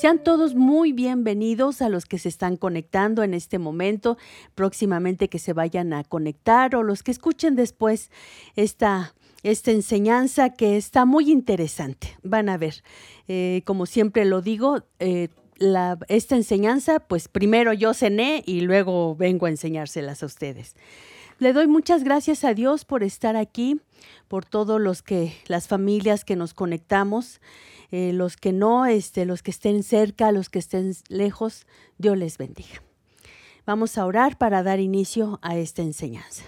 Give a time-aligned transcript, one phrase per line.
[0.00, 4.16] Sean todos muy bienvenidos a los que se están conectando en este momento,
[4.54, 8.10] próximamente que se vayan a conectar o los que escuchen después
[8.56, 12.16] esta, esta enseñanza que está muy interesante.
[12.22, 12.82] Van a ver,
[13.28, 15.28] eh, como siempre lo digo, eh,
[16.08, 20.76] esta enseñanza, pues primero yo cené y luego vengo a enseñárselas a ustedes.
[21.40, 23.80] Le doy muchas gracias a Dios por estar aquí,
[24.28, 27.40] por todos los que, las familias que nos conectamos,
[27.90, 31.66] eh, los que no, este, los que estén cerca, los que estén lejos,
[31.96, 32.82] Dios les bendiga.
[33.64, 36.44] Vamos a orar para dar inicio a esta enseñanza.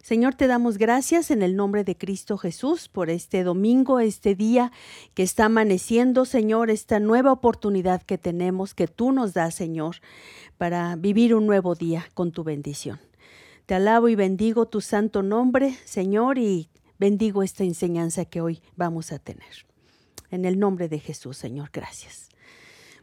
[0.00, 4.70] Señor, te damos gracias en el nombre de Cristo Jesús por este domingo, este día
[5.14, 9.96] que está amaneciendo, Señor, esta nueva oportunidad que tenemos, que tú nos das, Señor,
[10.56, 13.00] para vivir un nuevo día con tu bendición.
[13.66, 16.70] Te alabo y bendigo tu santo nombre, Señor, y
[17.00, 19.66] bendigo esta enseñanza que hoy vamos a tener.
[20.30, 22.28] En el nombre de Jesús, Señor, gracias.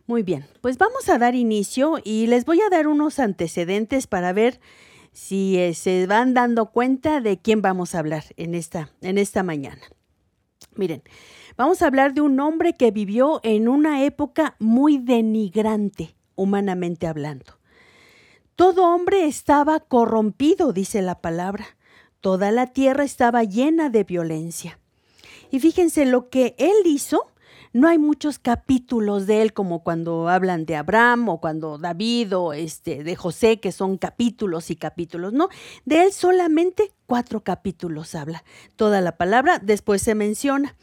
[0.08, 4.32] Muy bien, pues vamos a dar inicio y les voy a dar unos antecedentes para
[4.32, 4.62] ver
[5.12, 9.44] si eh, se van dando cuenta de quién vamos a hablar en esta, en esta
[9.44, 9.82] mañana.
[10.78, 11.04] Miren,
[11.58, 17.58] vamos a hablar de un hombre que vivió en una época muy denigrante, humanamente hablando.
[18.56, 21.66] Todo hombre estaba corrompido, dice la palabra.
[22.22, 24.80] Toda la tierra estaba llena de violencia.
[25.50, 27.32] Y fíjense lo que él hizo.
[27.74, 32.54] No hay muchos capítulos de él como cuando hablan de Abraham o cuando David o
[32.54, 35.50] este de José que son capítulos y capítulos, no,
[35.84, 38.44] de él solamente cuatro capítulos habla.
[38.76, 40.76] Toda la palabra después se menciona.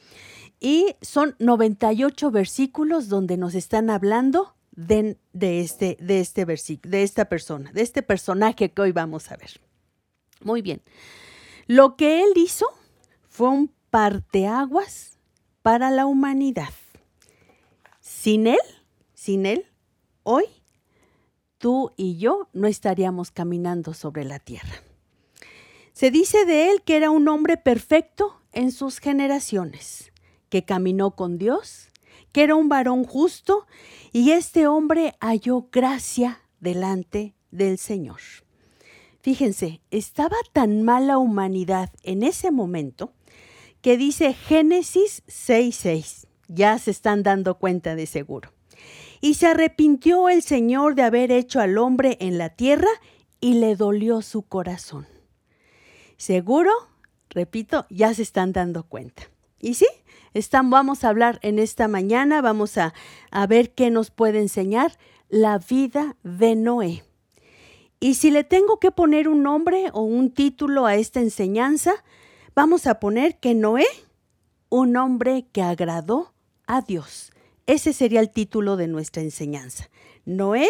[0.58, 7.26] Y son 98 versículos donde nos están hablando de, este, de este versículo, de esta
[7.26, 9.60] persona, de este personaje que hoy vamos a ver.
[10.42, 10.82] Muy bien.
[11.66, 12.66] Lo que él hizo
[13.28, 15.18] fue un parteaguas
[15.62, 16.72] para la humanidad.
[18.00, 18.58] Sin él,
[19.14, 19.66] sin él,
[20.22, 20.44] hoy
[21.58, 24.82] tú y yo no estaríamos caminando sobre la tierra.
[25.92, 30.12] Se dice de él que era un hombre perfecto en sus generaciones,
[30.48, 31.89] que caminó con Dios,
[32.32, 33.66] que era un varón justo
[34.12, 38.20] y este hombre halló gracia delante del Señor.
[39.22, 43.12] Fíjense, estaba tan mala humanidad en ese momento
[43.82, 46.26] que dice Génesis 6:6.
[46.48, 48.52] Ya se están dando cuenta de seguro.
[49.20, 52.88] Y se arrepintió el Señor de haber hecho al hombre en la tierra
[53.40, 55.06] y le dolió su corazón.
[56.16, 56.72] Seguro,
[57.28, 59.24] repito, ya se están dando cuenta.
[59.60, 59.86] Y sí,
[60.34, 62.94] están, vamos a hablar en esta mañana, vamos a,
[63.30, 64.98] a ver qué nos puede enseñar
[65.28, 67.04] la vida de Noé.
[68.00, 71.92] Y si le tengo que poner un nombre o un título a esta enseñanza,
[72.54, 73.86] vamos a poner que Noé,
[74.70, 76.32] un hombre que agradó
[76.66, 77.32] a Dios.
[77.66, 79.90] Ese sería el título de nuestra enseñanza.
[80.24, 80.68] Noé,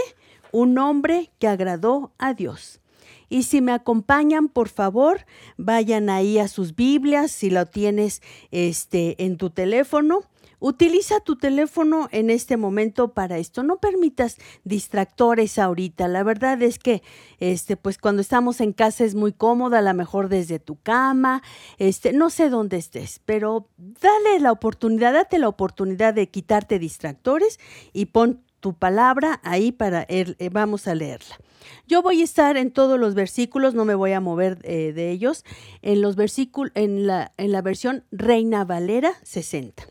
[0.53, 2.81] un hombre que agradó a Dios.
[3.29, 5.25] Y si me acompañan, por favor,
[5.57, 10.25] vayan ahí a sus Biblias, si lo tienes este, en tu teléfono.
[10.63, 13.63] Utiliza tu teléfono en este momento para esto.
[13.63, 16.07] No permitas distractores ahorita.
[16.07, 17.03] La verdad es que,
[17.39, 21.43] este, pues cuando estamos en casa es muy cómoda, a lo mejor desde tu cama,
[21.79, 27.59] este, no sé dónde estés, pero dale la oportunidad, date la oportunidad de quitarte distractores
[27.95, 31.39] y pon tu palabra ahí para, eh, vamos a leerla.
[31.87, 35.11] Yo voy a estar en todos los versículos, no me voy a mover eh, de
[35.11, 35.45] ellos,
[35.83, 39.85] en los versículos, en la, en la versión Reina Valera 60.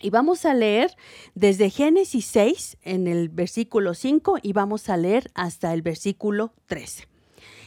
[0.00, 0.94] Y vamos a leer
[1.34, 7.08] desde Génesis 6 en el versículo 5 y vamos a leer hasta el versículo 13.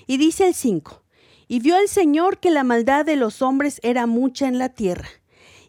[0.05, 1.03] Y dice el 5,
[1.47, 5.07] y vio el Señor que la maldad de los hombres era mucha en la tierra,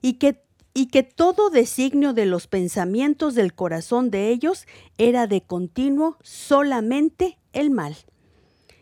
[0.03, 0.45] y que
[0.79, 4.65] y que todo designio de los pensamientos del corazón de ellos
[4.97, 7.97] era de continuo solamente el mal.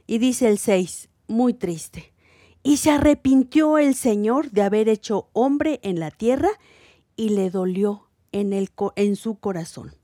[0.06, 2.12] Y dice el 6, muy triste,
[2.62, 6.50] y se arrepintió el Señor de haber hecho hombre en la tierra
[7.17, 9.94] y le dolió en, el, en su corazón.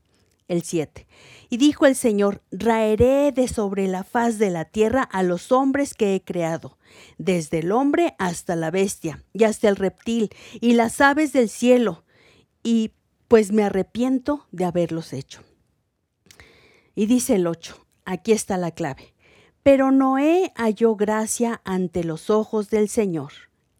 [0.53, 1.07] El 7.
[1.49, 5.95] Y dijo el Señor, raeré de sobre la faz de la tierra a los hombres
[5.95, 6.77] que he creado,
[7.17, 10.29] desde el hombre hasta la bestia, y hasta el reptil,
[10.61, 12.05] y las aves del cielo,
[12.61, 12.91] y
[13.27, 15.41] pues me arrepiento de haberlos hecho.
[16.93, 19.15] Y dice el 8, aquí está la clave.
[19.63, 23.31] Pero Noé halló gracia ante los ojos del Señor.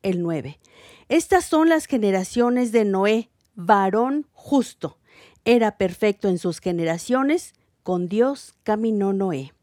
[0.01, 0.59] El 9.
[1.07, 4.97] Estas son las generaciones de Noé, varón justo.
[5.45, 7.53] Era perfecto en sus generaciones,
[7.83, 9.53] con Dios caminó Noé.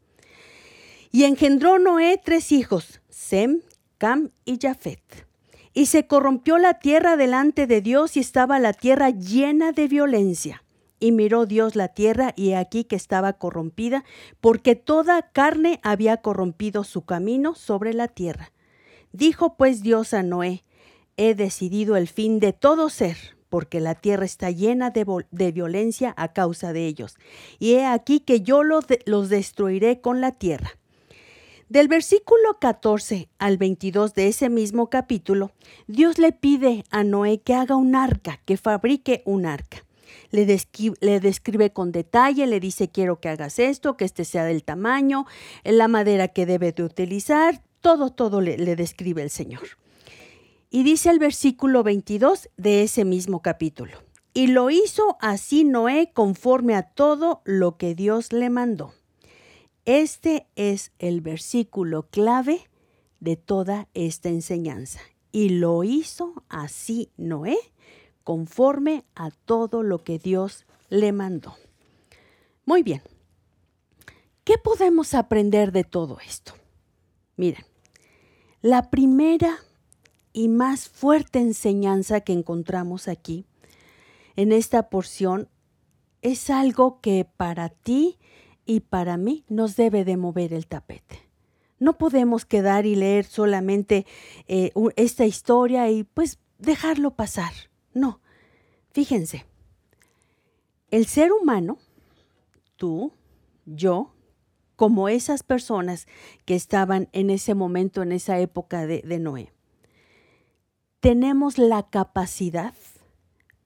[1.10, 3.62] Y engendró Noé tres hijos, Sem,
[3.98, 5.26] Cam y Jafet.
[5.72, 10.62] Y se corrompió la tierra delante de Dios y estaba la tierra llena de violencia.
[10.98, 14.04] Y miró Dios la tierra, y aquí que estaba corrompida,
[14.42, 18.52] porque toda carne había corrompido su camino sobre la tierra.
[19.12, 20.62] Dijo pues Dios a Noé,
[21.16, 23.16] he decidido el fin de todo ser,
[23.50, 27.16] porque la tierra está llena de, violencia a causa de ellos.
[27.58, 28.86] Y he aquí que yo los,
[29.28, 30.70] destruiré con la tierra.
[31.68, 35.52] Del versículo 14 al 22 de ese mismo capítulo,
[35.86, 39.84] Dios le pide a Noé que haga un arca, que fabrique un arca
[40.32, 45.26] le, describe, con detalle, le dice quiero que hagas esto, que este sea del tamaño,
[45.64, 49.62] la madera que debe de utilizar, todo, todo le describe el Señor.
[50.70, 53.98] Y dice el versículo 22 de ese mismo capítulo.
[54.32, 58.94] Y lo hizo así Noé conforme a todo lo que Dios le mandó.
[59.84, 62.70] Este es el versículo clave
[63.18, 65.00] de toda esta enseñanza.
[65.32, 67.58] Y lo hizo así Noé
[68.22, 71.56] conforme a todo lo que Dios le mandó.
[72.64, 73.02] Muy bien.
[74.44, 76.54] ¿Qué podemos aprender de todo esto?
[77.36, 77.64] Miren,
[78.62, 79.58] la primera
[80.32, 83.46] y más fuerte enseñanza que encontramos aquí,
[84.36, 85.48] en esta porción,
[86.22, 88.18] es algo que para ti
[88.64, 91.28] y para mí nos debe de mover el tapete.
[91.78, 94.06] No podemos quedar y leer solamente
[94.46, 97.52] eh, esta historia y pues dejarlo pasar.
[97.94, 98.20] No,
[98.92, 99.46] fíjense,
[100.90, 101.78] el ser humano,
[102.76, 103.12] tú,
[103.64, 104.14] yo,
[104.76, 106.06] como esas personas
[106.44, 109.52] que estaban en ese momento, en esa época de, de Noé,
[111.00, 112.74] tenemos la capacidad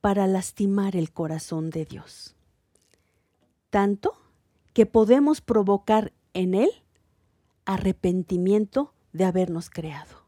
[0.00, 2.36] para lastimar el corazón de Dios.
[3.70, 4.14] Tanto
[4.72, 6.70] que podemos provocar en Él
[7.64, 10.24] arrepentimiento de habernos creado.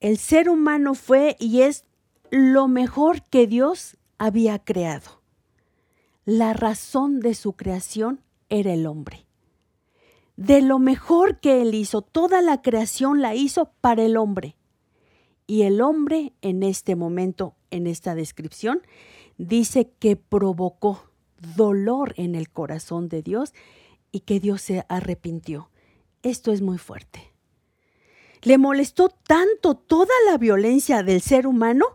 [0.00, 1.84] El ser humano fue y es
[2.30, 5.20] lo mejor que Dios había creado.
[6.24, 9.26] La razón de su creación era el hombre.
[10.36, 14.56] De lo mejor que Él hizo, toda la creación la hizo para el hombre.
[15.46, 18.82] Y el hombre en este momento, en esta descripción,
[19.38, 21.10] dice que provocó
[21.56, 23.54] dolor en el corazón de Dios
[24.10, 25.70] y que Dios se arrepintió.
[26.22, 27.32] Esto es muy fuerte.
[28.42, 31.86] Le molestó tanto toda la violencia del ser humano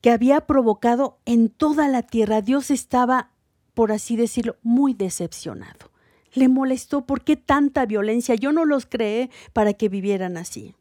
[0.00, 2.42] que había provocado en toda la tierra.
[2.42, 3.30] Dios estaba,
[3.74, 5.90] por así decirlo, muy decepcionado.
[6.32, 8.34] Le molestó por qué tanta violencia.
[8.34, 10.74] Yo no los creé para que vivieran así.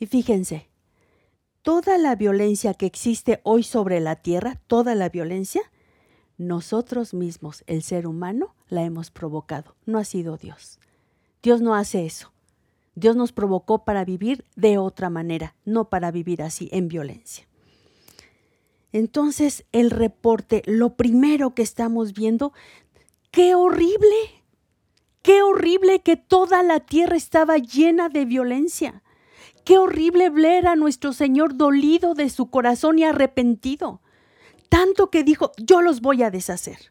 [0.00, 0.67] Y fíjense,
[1.68, 5.60] toda la violencia que existe hoy sobre la tierra, toda la violencia,
[6.38, 9.76] nosotros mismos, el ser humano, la hemos provocado.
[9.84, 10.78] No ha sido Dios.
[11.42, 12.32] Dios no hace eso.
[12.94, 17.46] Dios nos provocó para vivir de otra manera, no para vivir así en violencia.
[18.90, 22.54] Entonces el reporte, lo primero que estamos viendo,
[23.30, 24.42] qué horrible,
[25.20, 29.02] qué horrible que toda la tierra estaba llena de violencia.
[29.68, 34.00] Qué horrible ver a nuestro Señor dolido de su corazón y arrepentido.
[34.70, 36.90] Tanto que dijo, yo los voy a deshacer.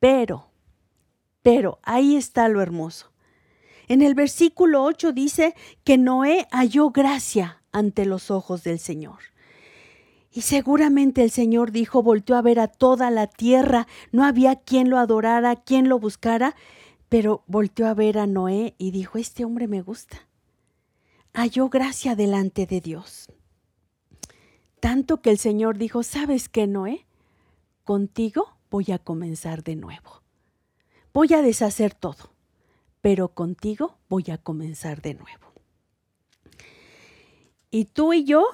[0.00, 0.46] Pero,
[1.42, 3.12] pero, ahí está lo hermoso.
[3.86, 5.54] En el versículo 8 dice
[5.84, 9.18] que Noé halló gracia ante los ojos del Señor.
[10.30, 14.88] Y seguramente el Señor dijo, volteó a ver a toda la tierra, no había quien
[14.88, 16.56] lo adorara, quien lo buscara,
[17.10, 20.31] pero volteó a ver a Noé y dijo, este hombre me gusta.
[21.34, 23.26] Halló gracia delante de Dios.
[24.80, 27.06] Tanto que el Señor dijo, ¿sabes qué, Noé?
[27.84, 30.22] Contigo voy a comenzar de nuevo.
[31.14, 32.32] Voy a deshacer todo,
[33.00, 35.52] pero contigo voy a comenzar de nuevo.
[37.70, 38.44] Y tú y yo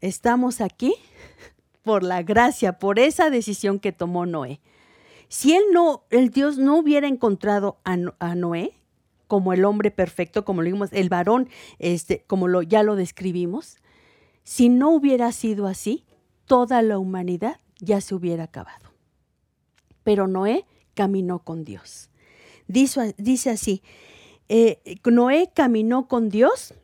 [0.00, 0.94] estamos aquí
[1.82, 4.60] por la gracia, por esa decisión que tomó Noé.
[5.28, 7.96] Si él no, el Dios no hubiera encontrado a,
[8.34, 8.74] Noé
[9.32, 11.48] como el hombre perfecto, como lo vimos, el varón,
[11.78, 13.78] este, como lo, ya lo describimos,
[14.42, 16.04] si no hubiera sido así,
[16.44, 18.90] toda la humanidad ya se hubiera acabado.
[20.04, 22.10] Pero Noé caminó con Dios.
[22.68, 23.82] Dice, dice así,
[24.50, 26.74] eh, Noé caminó con Dios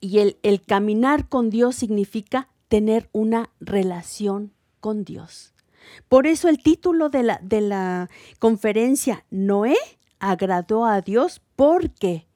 [0.00, 5.54] y el, el caminar con Dios significa tener una relación con Dios.
[6.08, 8.10] Por eso el título de la, de la
[8.40, 9.76] conferencia, Noé
[10.20, 12.26] agradó a Dios porque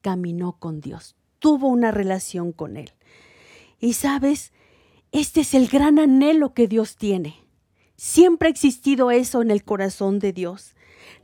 [0.00, 2.92] caminó con Dios, tuvo una relación con Él.
[3.78, 4.52] Y sabes,
[5.12, 7.36] este es el gran anhelo que Dios tiene.
[7.96, 10.74] Siempre ha existido eso en el corazón de Dios.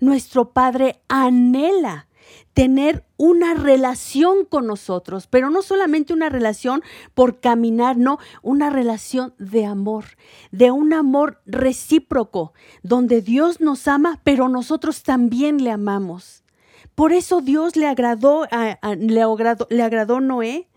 [0.01, 2.09] Nuestro Padre anhela
[2.55, 9.35] tener una relación con nosotros, pero no solamente una relación por caminar, no, una relación
[9.39, 10.05] de amor,
[10.53, 12.53] de un amor recíproco,
[12.83, 16.45] donde Dios nos ama, pero nosotros también le amamos.
[16.95, 18.47] Por eso Dios le agradó,
[18.99, 20.69] le agradó, le agradó Noé.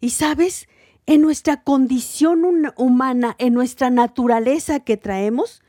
[0.00, 0.68] Y sabes,
[1.06, 2.44] en nuestra condición
[2.76, 5.62] humana, en nuestra naturaleza que traemos,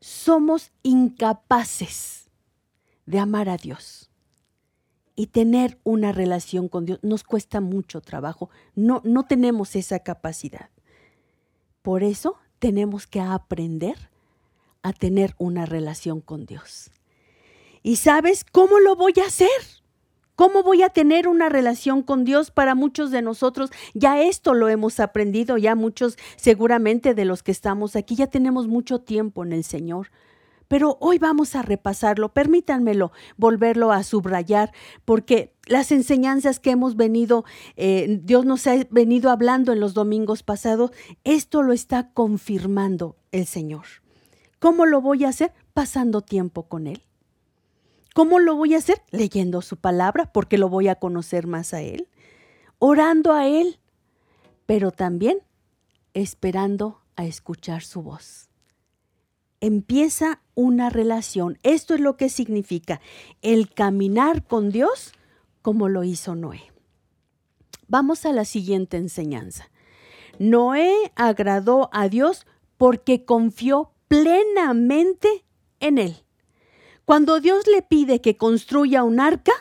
[0.00, 2.30] somos incapaces
[3.04, 4.10] de amar a Dios
[5.16, 6.98] y tener una relación con Dios.
[7.02, 10.70] Nos cuesta mucho trabajo, no, no tenemos esa capacidad.
[11.82, 14.10] Por eso tenemos que aprender
[14.82, 16.90] a tener una relación con Dios.
[17.82, 19.48] ¿Y sabes cómo lo voy a hacer?
[20.36, 23.70] ¿Cómo voy a tener una relación con Dios para muchos de nosotros?
[23.92, 28.66] Ya esto lo hemos aprendido, ya muchos seguramente de los que estamos aquí ya tenemos
[28.66, 30.10] mucho tiempo en el Señor.
[30.74, 34.72] Pero hoy vamos a repasarlo, permítanmelo volverlo a subrayar,
[35.04, 37.44] porque las enseñanzas que hemos venido,
[37.76, 40.90] eh, Dios nos ha venido hablando en los domingos pasados,
[41.22, 43.84] esto lo está confirmando el Señor.
[44.58, 45.52] ¿Cómo lo voy a hacer?
[45.74, 47.04] Pasando tiempo con Él.
[48.12, 49.00] ¿Cómo lo voy a hacer?
[49.12, 52.08] Leyendo su palabra, porque lo voy a conocer más a Él.
[52.80, 53.78] Orando a Él,
[54.66, 55.38] pero también
[56.14, 58.50] esperando a escuchar su voz.
[59.60, 61.58] Empieza una relación.
[61.62, 63.00] Esto es lo que significa
[63.42, 65.12] el caminar con Dios
[65.62, 66.62] como lo hizo Noé.
[67.88, 69.70] Vamos a la siguiente enseñanza.
[70.38, 72.46] Noé agradó a Dios
[72.76, 75.44] porque confió plenamente
[75.80, 76.16] en Él.
[77.04, 79.52] Cuando Dios le pide que construya un arca,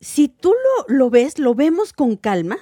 [0.00, 0.54] si tú
[0.88, 2.58] lo, lo, ves, lo vemos con calma,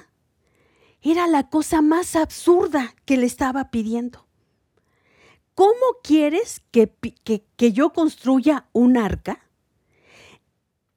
[1.01, 4.26] era la cosa más absurda que le estaba pidiendo.
[5.57, 6.87] ¿Cómo quieres que,
[7.23, 9.39] que, que yo construya un arca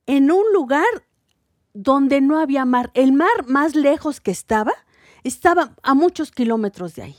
[0.04, 0.84] en un lugar
[1.72, 2.90] donde no había mar?
[2.92, 4.74] El mar más lejos que estaba
[5.24, 7.16] estaba a muchos kilómetros de ahí.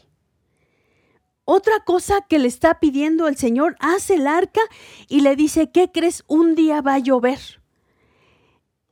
[1.44, 4.62] Otra cosa que le está pidiendo el Señor, hace el arca
[5.08, 6.24] y le dice, ¿qué crees?
[6.28, 7.40] Un día va a llover.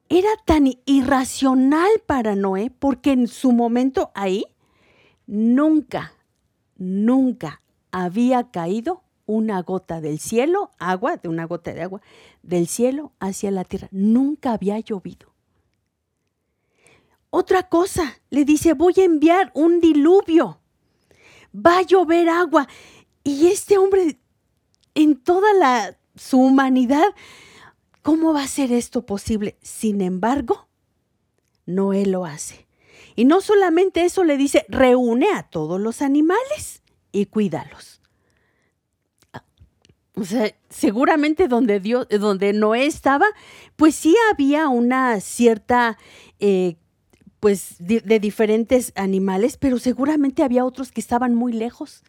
[0.10, 4.44] Era tan irracional para Noé porque en su momento ahí
[5.28, 6.14] nunca,
[6.78, 12.02] nunca había caído una gota del cielo, agua, de una gota de agua,
[12.42, 13.88] del cielo hacia la tierra.
[13.92, 15.34] Nunca había llovido.
[17.30, 20.60] Otra cosa, le dice, voy a enviar un diluvio
[21.54, 22.68] va a llover agua.
[23.24, 24.20] Y este hombre,
[24.96, 27.08] en toda su humanidad,
[28.02, 29.58] ¿cómo va a ser esto posible?
[29.62, 30.68] Sin embargo,
[31.66, 32.68] Noé lo hace.
[33.16, 36.79] Y no solamente eso le dice, reúne a todos los animales
[37.12, 38.02] y cuídalos.
[40.16, 43.26] O sea, seguramente donde, Dios, donde Noé estaba,
[43.78, 45.98] pues sí había una cierta
[46.40, 46.76] eh,
[47.40, 52.04] pues de, diferentes animales, pero seguramente había otros que estaban muy lejos.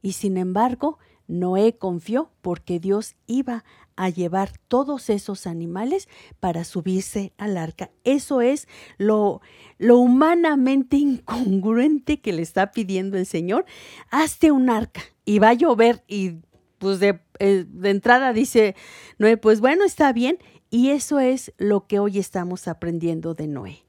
[0.00, 3.64] Y sin embargo, Noé confió porque Dios iba
[3.96, 6.08] a llevar todos esos animales
[6.40, 7.90] para subirse al arca.
[8.04, 9.40] Eso es lo,
[9.78, 13.64] lo humanamente incongruente que le está pidiendo el Señor.
[14.10, 16.38] Hazte un arca y va a llover y
[16.78, 18.76] pues de, eh, de entrada dice
[19.18, 20.38] Noé, pues bueno, está bien.
[20.70, 23.84] Y eso es lo que hoy estamos aprendiendo de Noé.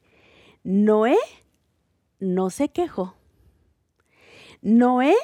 [0.63, 1.17] Noé
[2.19, 3.15] no se quejó.
[4.61, 5.15] Noé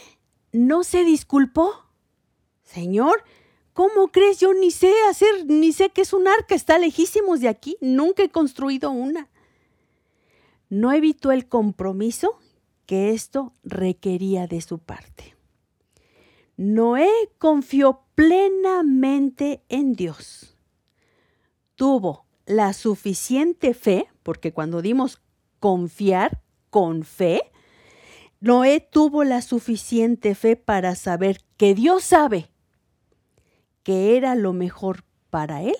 [0.51, 1.71] no se disculpó.
[2.63, 3.23] Señor,
[3.73, 4.39] ¿cómo crees?
[4.39, 8.23] Yo ni sé hacer, ni sé qué es un arca, está lejísimos de aquí, nunca
[8.23, 9.29] he construido una.
[10.69, 12.39] No evitó el compromiso
[12.85, 15.35] que esto requería de su parte.
[16.57, 20.55] Noé confió plenamente en Dios.
[21.75, 25.21] Tuvo la suficiente fe, porque cuando dimos
[25.59, 27.51] confiar con fe,
[28.39, 32.50] Noé tuvo la suficiente fe para saber que Dios sabe
[33.83, 35.75] que era lo mejor para él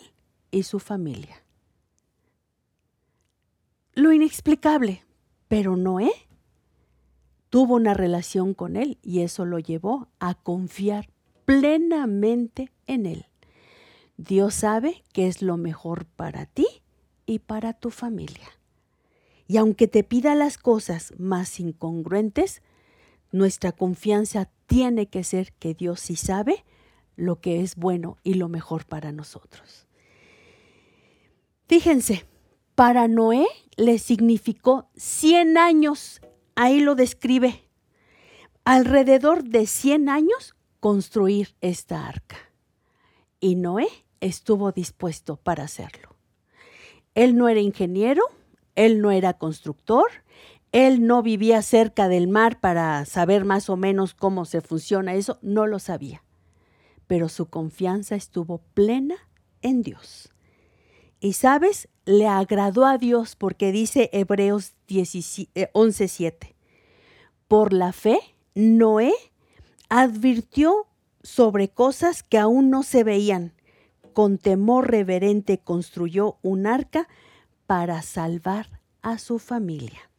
[0.49, 1.43] y su familia.
[3.93, 5.03] Lo inexplicable,
[5.47, 6.11] pero Noé
[7.49, 11.09] tuvo una relación con él y eso lo llevó a confiar
[11.45, 13.25] plenamente en él.
[14.17, 16.67] Dios sabe que es lo mejor para ti
[17.25, 18.47] y para tu familia.
[19.47, 22.61] Y aunque te pida las cosas más incongruentes,
[23.33, 26.63] nuestra confianza tiene que ser que Dios sí sabe
[27.21, 29.87] lo que es bueno y lo mejor para nosotros.
[31.67, 32.25] Fíjense,
[32.73, 33.45] para Noé
[33.77, 36.19] le significó 100 años,
[36.55, 37.63] ahí lo describe,
[38.65, 42.37] alrededor de 100 años construir esta arca.
[43.39, 43.87] Y Noé
[44.19, 46.15] estuvo dispuesto para hacerlo.
[47.13, 48.23] Él no era ingeniero,
[48.73, 50.09] él no era constructor,
[50.71, 55.37] él no vivía cerca del mar para saber más o menos cómo se funciona eso,
[55.43, 56.23] no lo sabía.
[57.11, 59.15] Pero su confianza estuvo plena
[59.61, 60.31] en Dios.
[61.19, 66.47] Y sabes, le agradó a Dios porque dice Hebreos 11:7.
[66.47, 66.55] Eh,
[67.49, 68.17] Por la fe,
[68.55, 69.11] Noé
[69.89, 70.87] advirtió
[71.21, 73.55] sobre cosas que aún no se veían.
[74.13, 77.09] Con temor reverente construyó un arca
[77.67, 80.09] para salvar a su familia.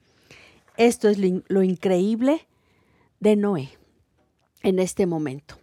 [0.76, 2.46] Esto es lo increíble
[3.18, 3.70] de Noé
[4.62, 5.61] en este momento.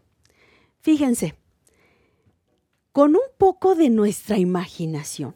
[0.89, 1.35] Fíjense,
[2.91, 5.35] con un poco de nuestra imaginación,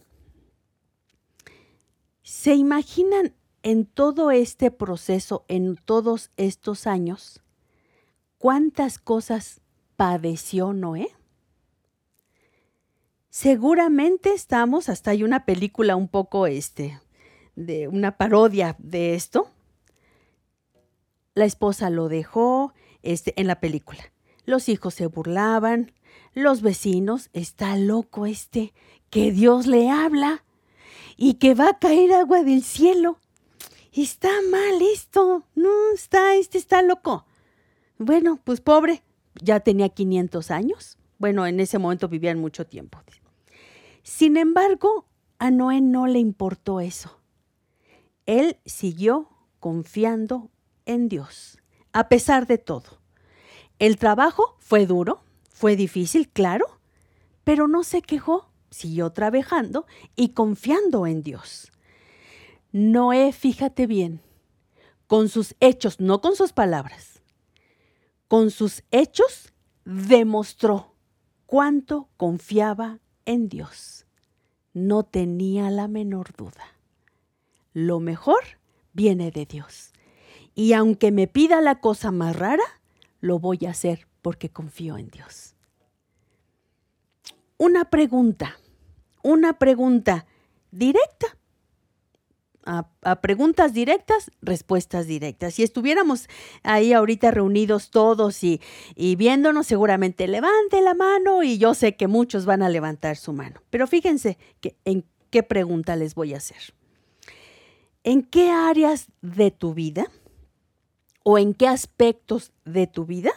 [2.24, 7.44] ¿se imaginan en todo este proceso, en todos estos años,
[8.40, 9.62] cuántas cosas
[9.96, 11.10] padeció Noé?
[13.30, 17.00] Seguramente estamos, hasta hay una película un poco este,
[17.56, 19.52] de una parodia de esto.
[21.36, 24.13] La esposa lo dejó este, en la película.
[24.46, 25.92] Los hijos se burlaban,
[26.34, 28.74] los vecinos, está loco este,
[29.10, 30.44] que Dios le habla
[31.18, 33.20] y que va a caer agua del cielo.
[33.92, 37.26] Está mal esto, no, está, este está loco.
[37.98, 39.04] Bueno, pues pobre,
[39.42, 40.98] ya tenía 500 años.
[41.20, 43.00] Bueno, en ese momento vivían mucho tiempo.
[44.02, 45.06] Sin embargo,
[45.38, 47.20] a Noé no le importó eso.
[48.26, 50.50] Él siguió confiando
[50.86, 51.60] en Dios,
[51.94, 53.03] a pesar de todo.
[53.84, 56.80] El trabajo fue duro, fue difícil, claro,
[57.44, 59.86] pero no se quejó, siguió trabajando
[60.16, 61.70] y confiando en Dios.
[62.72, 64.22] Noé, fíjate bien,
[65.06, 67.22] con sus hechos, no con sus palabras,
[68.30, 69.52] con sus hechos
[69.84, 70.96] demostró
[71.46, 74.06] cuánto confiaba en Dios.
[74.74, 76.78] No tenía la menor duda.
[77.74, 78.40] Lo mejor
[78.94, 79.92] viene de Dios.
[80.56, 82.64] Y aunque me pida la cosa más rara,
[83.24, 85.56] lo voy a hacer porque confío en Dios.
[87.58, 88.60] Una pregunta,
[89.24, 90.26] una pregunta
[90.72, 91.38] directa.
[92.66, 92.86] A,
[93.22, 95.54] preguntas directas, respuestas directas.
[95.54, 96.28] Si estuviéramos
[96.64, 98.60] ahí ahorita reunidos todos y,
[98.96, 103.62] viéndonos, seguramente levante la mano y yo sé que muchos van a levantar su mano.
[103.70, 104.38] Pero fíjense
[104.84, 106.74] en qué pregunta les voy a hacer.
[108.04, 110.08] ¿En qué áreas de tu vida
[111.24, 113.32] o en qué aspectos de tu vida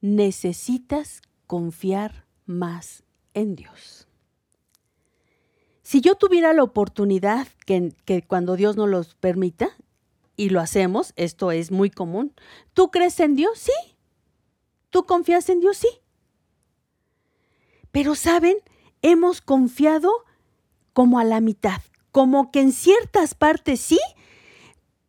[0.00, 4.08] necesitas confiar más en Dios.
[5.82, 9.76] Si yo tuviera la oportunidad, que, cuando Dios nos los permita,
[10.36, 12.34] y lo hacemos, esto es muy común,
[12.74, 13.58] ¿tú crees en Dios?
[13.58, 13.96] Sí.
[14.90, 15.78] ¿Tú confías en Dios?
[15.78, 15.88] Sí.
[17.90, 18.56] Pero saben,
[19.00, 20.10] hemos confiado
[20.92, 24.00] como a la mitad, como que en ciertas partes sí,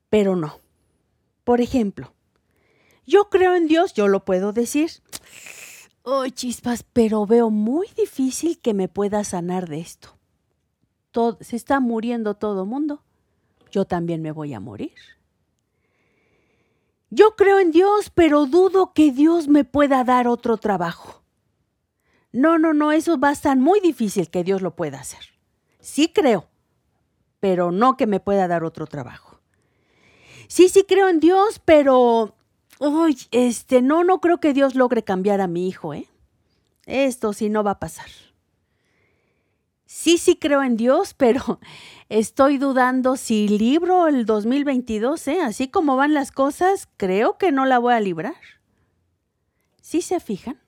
[0.09, 0.59] pero no.
[1.47, 2.13] Por ejemplo,
[3.05, 4.91] yo creo en Dios, yo lo puedo decir.
[6.03, 10.17] Oh, chispas, pero veo muy difícil que me pueda sanar de esto.
[11.11, 13.01] Todo, se está muriendo todo mundo.
[13.71, 14.91] Yo también me voy a morir.
[17.11, 21.23] Yo creo en Dios, pero dudo que Dios me pueda dar otro trabajo.
[22.33, 25.21] No, no, no, eso va a estar muy difícil que Dios lo pueda hacer.
[25.79, 26.49] Sí creo,
[27.39, 29.26] pero no que me pueda dar otro trabajo.
[30.47, 32.37] Sí, sí creo en Dios, pero
[32.79, 36.07] Uy, este, no, no creo que Dios logre cambiar a mi hijo, ¿eh?
[36.85, 38.05] Esto sí no va a pasar.
[39.85, 41.59] Sí, sí creo en Dios, pero
[42.09, 45.41] estoy dudando si libro el 2022, ¿eh?
[45.41, 48.35] Así como van las cosas, creo que no la voy a librar.
[49.81, 50.59] ¿Sí se fijan?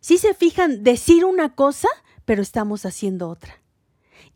[0.00, 1.88] ¿Sí se fijan decir una cosa,
[2.24, 3.62] pero estamos haciendo otra?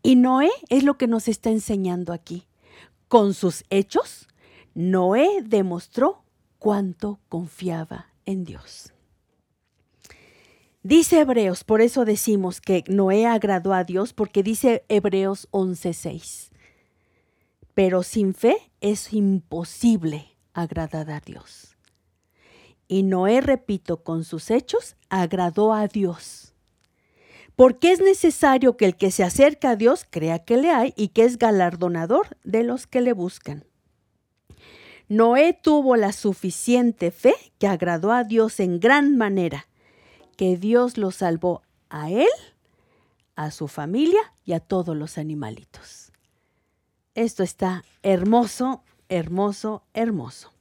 [0.01, 2.47] Y Noé es lo que nos está enseñando aquí.
[3.09, 4.27] Con sus hechos,
[4.79, 6.23] Noé demostró
[6.59, 8.93] cuánto confiaba en Dios.
[10.83, 16.51] Dice Hebreos, por eso decimos que Noé agradó a Dios, porque dice Hebreos 11:6.
[17.73, 21.75] Pero sin fe es imposible agradar a Dios.
[22.87, 26.53] Y Noé, repito, con sus hechos, agradó a Dios.
[27.55, 31.07] Porque es necesario que el que se acerca a Dios crea que le hay y
[31.07, 33.65] que es galardonador de los que le buscan.
[35.09, 39.67] Noé tuvo la suficiente fe que agradó a Dios en gran manera,
[40.35, 42.27] que Dios lo salvó a él,
[43.35, 46.11] a su familia y a todos los animalitos.
[47.15, 50.51] Esto está hermoso, hermoso, hermoso.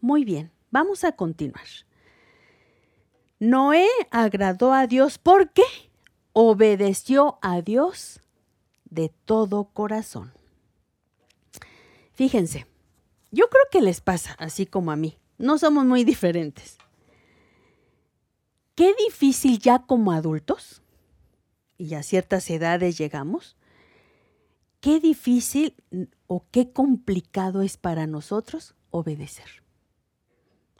[0.00, 1.66] Muy bien, vamos a continuar.
[3.38, 5.62] Noé agradó a Dios, ¿por qué?
[6.32, 8.20] obedeció a Dios
[8.84, 10.32] de todo corazón.
[12.14, 12.66] Fíjense,
[13.32, 15.18] yo creo que les pasa así como a mí.
[15.38, 16.76] No somos muy diferentes.
[18.76, 20.82] Qué difícil ya como adultos,
[21.76, 23.56] y a ciertas edades llegamos,
[24.80, 25.74] qué difícil
[26.26, 29.62] o qué complicado es para nosotros obedecer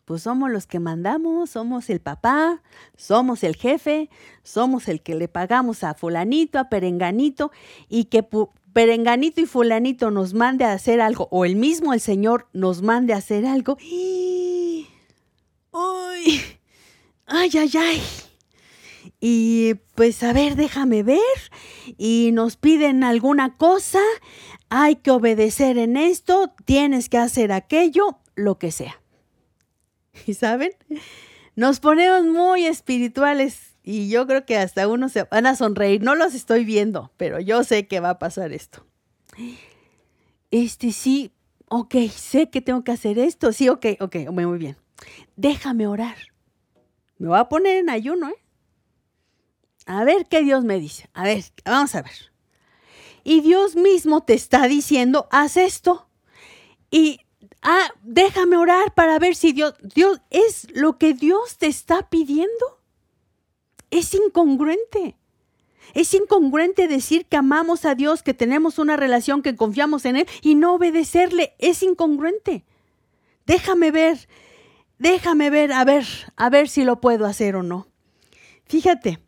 [0.05, 2.63] pues somos los que mandamos, somos el papá,
[2.97, 4.11] somos el jefe,
[4.43, 7.53] somos el que le pagamos a fulanito, a perenganito,
[7.89, 8.27] y que
[8.73, 13.13] perenganito y fulanito nos mande a hacer algo, o el mismo el Señor nos mande
[13.13, 13.77] a hacer algo.
[13.81, 14.89] ¡Uy!
[17.27, 18.03] ¡Ay, ay, ay!
[19.21, 21.19] Y pues a ver, déjame ver.
[21.97, 24.01] Y nos piden alguna cosa,
[24.69, 29.01] hay que obedecer en esto, tienes que hacer aquello, lo que sea.
[30.27, 30.73] ¿Y saben?
[31.55, 36.03] Nos ponemos muy espirituales y yo creo que hasta uno se van a sonreír.
[36.03, 38.87] No los estoy viendo, pero yo sé que va a pasar esto.
[40.51, 41.33] Este sí,
[41.69, 43.53] ok, sé que tengo que hacer esto.
[43.53, 44.77] Sí, ok, ok, muy bien.
[45.37, 46.17] Déjame orar.
[47.19, 48.37] Me voy a poner en ayuno, ¿eh?
[49.87, 51.09] A ver qué Dios me dice.
[51.13, 52.33] A ver, vamos a ver.
[53.25, 56.09] Y Dios mismo te está diciendo, haz esto.
[56.91, 57.21] Y
[57.63, 62.82] ah, déjame orar para ver si Dios, Dios es lo que Dios te está pidiendo.
[63.93, 65.17] Es incongruente.
[65.93, 70.27] Es incongruente decir que amamos a Dios, que tenemos una relación, que confiamos en Él
[70.41, 71.55] y no obedecerle.
[71.59, 72.65] Es incongruente.
[73.45, 74.29] Déjame ver,
[74.99, 77.87] déjame ver, a ver, a ver si lo puedo hacer o no.
[78.65, 79.19] Fíjate,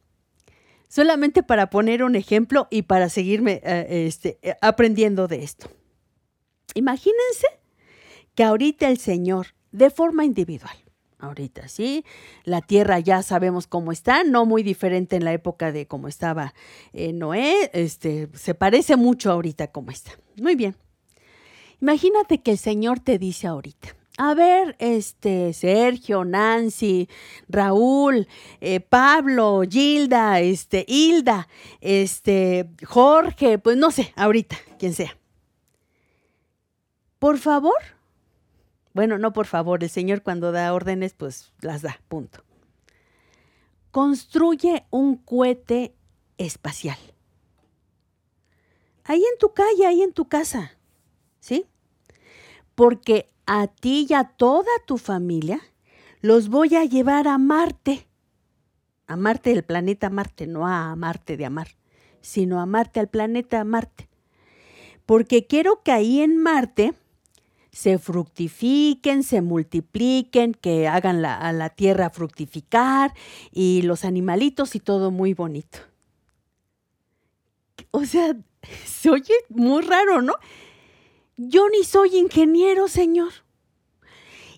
[0.89, 5.69] solamente para poner un ejemplo y para seguirme eh, este, aprendiendo de esto.
[6.75, 7.49] Imagínense
[8.35, 10.84] que ahorita el Señor, de forma individual,
[11.25, 12.05] ahorita, ¿sí?
[12.45, 16.55] La tierra ya sabemos cómo está, no muy diferente en la época de cómo estaba
[16.93, 20.13] eh, Noé, este, se parece mucho ahorita como está.
[20.41, 20.77] Muy bien.
[21.81, 27.09] Imagínate que el Señor te dice ahorita, a ver, este, Sergio, Nancy,
[27.49, 28.29] Raúl,
[28.61, 31.49] eh, Pablo, Gilda, este, Hilda,
[31.81, 35.17] este, Jorge, pues no sé, ahorita, quien sea.
[37.19, 37.75] Por favor,
[38.95, 42.45] bueno, no, por favor, el Señor cuando da órdenes, pues las da, punto.
[43.91, 45.97] Construye un cohete
[46.39, 46.97] espacial.
[49.03, 50.79] Ahí en tu calle, ahí en tu casa,
[51.41, 51.67] ¿sí?
[52.77, 55.61] Porque a ti y a toda tu familia
[56.21, 58.07] los voy a llevar a Marte.
[59.09, 61.69] A Marte del planeta Marte, no a Marte de amar,
[62.21, 64.09] sino a Marte, al planeta Marte.
[65.05, 66.95] Porque quiero que ahí en Marte
[67.75, 73.13] se fructifiquen, se multipliquen, que hagan a la tierra fructificar
[73.51, 75.81] y los animalitos y todo muy bonito.
[77.91, 78.37] O sea,
[78.87, 80.35] se oye muy raro, ¿no?
[81.37, 83.33] Yo ni soy ingeniero, señor.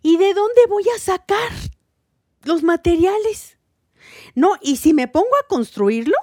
[0.03, 1.53] ¿Y de dónde voy a sacar
[2.45, 3.57] los materiales?
[4.35, 6.17] No, y si me pongo a construirlo,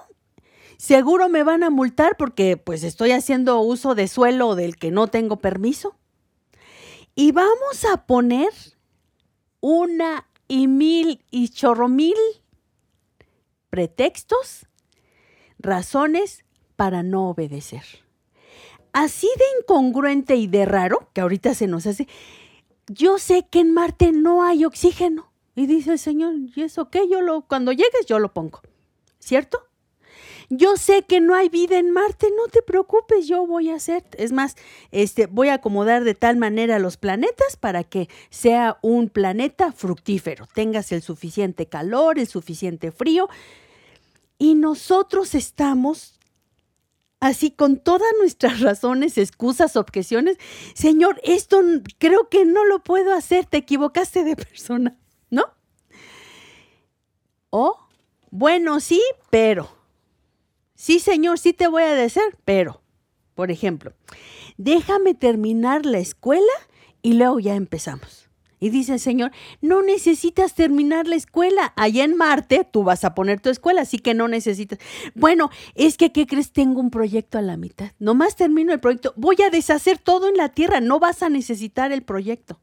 [0.77, 5.07] seguro me van a multar porque pues estoy haciendo uso de suelo del que no
[5.07, 5.97] tengo permiso.
[7.15, 8.49] Y vamos a poner
[9.61, 12.15] una y mil y chorro mil
[13.69, 14.67] pretextos,
[15.57, 16.43] razones
[16.75, 17.83] para no obedecer.
[18.91, 22.07] Así de incongruente y de raro, que ahorita se nos hace,
[22.87, 25.31] yo sé que en Marte no hay oxígeno.
[25.55, 27.07] Y dice el Señor, ¿y eso qué?
[27.09, 28.61] Yo lo, cuando llegues yo lo pongo.
[29.19, 29.67] ¿Cierto?
[30.57, 34.03] Yo sé que no hay vida en Marte, no te preocupes, yo voy a hacer,
[34.17, 34.55] es más,
[34.91, 40.47] este voy a acomodar de tal manera los planetas para que sea un planeta fructífero,
[40.53, 43.29] tengas el suficiente calor, el suficiente frío
[44.37, 46.19] y nosotros estamos
[47.19, 50.37] así con todas nuestras razones, excusas, objeciones,
[50.75, 51.61] Señor, esto
[51.97, 55.45] creo que no lo puedo hacer, te equivocaste de persona, ¿no?
[57.49, 57.77] O,
[58.29, 59.82] bueno, sí, pero
[60.83, 62.81] Sí, Señor, sí te voy a decir, pero,
[63.35, 63.93] por ejemplo,
[64.57, 66.51] déjame terminar la escuela
[67.01, 68.27] y luego ya empezamos.
[68.59, 71.71] Y dice el Señor, no necesitas terminar la escuela.
[71.77, 74.77] Allá en Marte tú vas a poner tu escuela, así que no necesitas.
[75.15, 76.51] Bueno, es que, ¿qué crees?
[76.51, 77.91] Tengo un proyecto a la mitad.
[77.97, 79.13] Nomás termino el proyecto.
[79.15, 80.81] Voy a deshacer todo en la tierra.
[80.81, 82.59] No vas a necesitar el proyecto.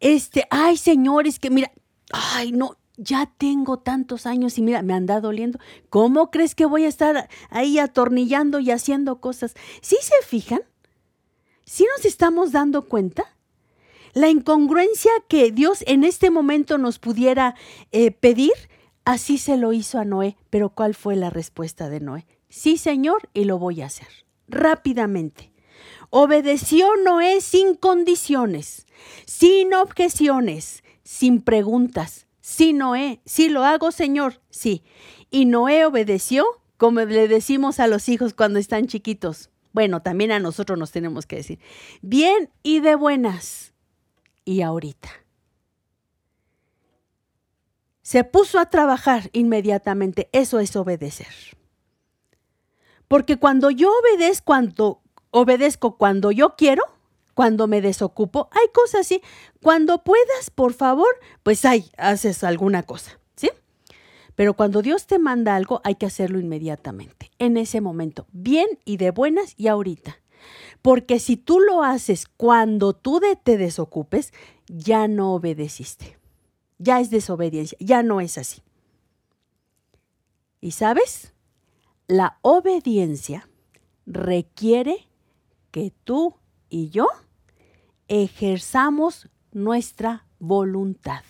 [0.00, 1.72] Este, ay, Señor, es que mira,
[2.12, 5.58] ay, no, ya tengo tantos años y mira, me anda doliendo.
[5.90, 9.54] ¿Cómo crees que voy a estar ahí atornillando y haciendo cosas?
[9.80, 10.62] ¿Sí se fijan?
[11.64, 13.24] ¿Sí nos estamos dando cuenta?
[14.12, 17.56] La incongruencia que Dios en este momento nos pudiera
[17.90, 18.52] eh, pedir
[19.04, 22.26] Así se lo hizo a Noé, pero ¿cuál fue la respuesta de Noé?
[22.48, 24.08] Sí, Señor, y lo voy a hacer.
[24.48, 25.52] Rápidamente.
[26.08, 28.86] Obedeció Noé sin condiciones,
[29.26, 32.23] sin objeciones, sin preguntas.
[32.46, 34.84] Sí, Noé, sí lo hago, Señor, sí.
[35.30, 36.44] Y Noé obedeció,
[36.76, 39.48] como le decimos a los hijos cuando están chiquitos.
[39.72, 41.58] Bueno, también a nosotros nos tenemos que decir,
[42.02, 43.72] bien y de buenas.
[44.44, 45.08] Y ahorita.
[48.02, 50.28] Se puso a trabajar inmediatamente.
[50.32, 51.56] Eso es obedecer.
[53.08, 56.82] Porque cuando yo obedezco cuando, obedezco cuando yo quiero,
[57.34, 59.22] cuando me desocupo, hay cosas así.
[59.62, 61.08] Cuando puedas, por favor,
[61.42, 63.50] pues ahí haces alguna cosa, ¿sí?
[64.34, 68.96] Pero cuando Dios te manda algo, hay que hacerlo inmediatamente, en ese momento, bien y
[68.96, 70.18] de buenas y ahorita.
[70.82, 74.32] Porque si tú lo haces cuando tú te desocupes,
[74.68, 76.18] ya no obedeciste
[76.78, 78.62] ya es desobediencia, ya no es así.
[80.60, 81.34] ¿Y sabes?
[82.06, 83.48] La obediencia
[84.06, 85.08] requiere
[85.70, 86.36] que tú
[86.68, 87.08] y yo
[88.08, 91.22] ejerzamos nuestra voluntad.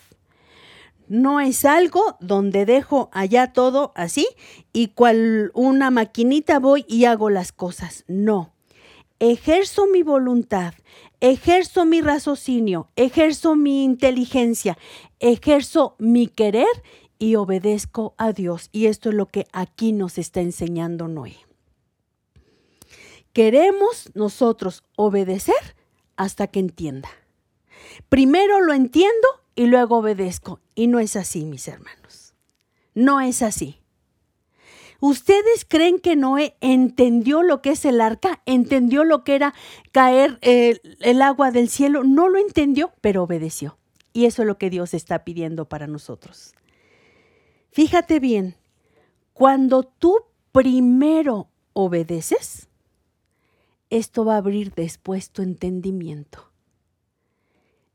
[1.06, 4.26] No es algo donde dejo allá todo así
[4.72, 8.04] y cual una maquinita voy y hago las cosas.
[8.08, 8.54] No.
[9.20, 10.74] Ejerzo mi voluntad,
[11.20, 14.76] ejerzo mi raciocinio, ejerzo mi inteligencia,
[15.20, 16.66] ejerzo mi querer
[17.18, 18.70] y obedezco a Dios.
[18.72, 21.36] Y esto es lo que aquí nos está enseñando Noé.
[23.32, 25.76] Queremos nosotros obedecer
[26.16, 27.08] hasta que entienda.
[28.08, 30.60] Primero lo entiendo y luego obedezco.
[30.74, 32.34] Y no es así, mis hermanos.
[32.94, 33.80] No es así.
[35.00, 38.40] ¿Ustedes creen que Noé entendió lo que es el arca?
[38.46, 39.54] ¿Entendió lo que era
[39.92, 42.04] caer el, el agua del cielo?
[42.04, 43.76] No lo entendió, pero obedeció.
[44.12, 46.54] Y eso es lo que Dios está pidiendo para nosotros.
[47.70, 48.54] Fíjate bien,
[49.32, 50.20] cuando tú
[50.52, 52.68] primero obedeces,
[53.90, 56.50] esto va a abrir después tu entendimiento.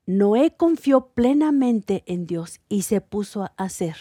[0.06, 3.96] Noé confió plenamente en Dios y se puso a hacer.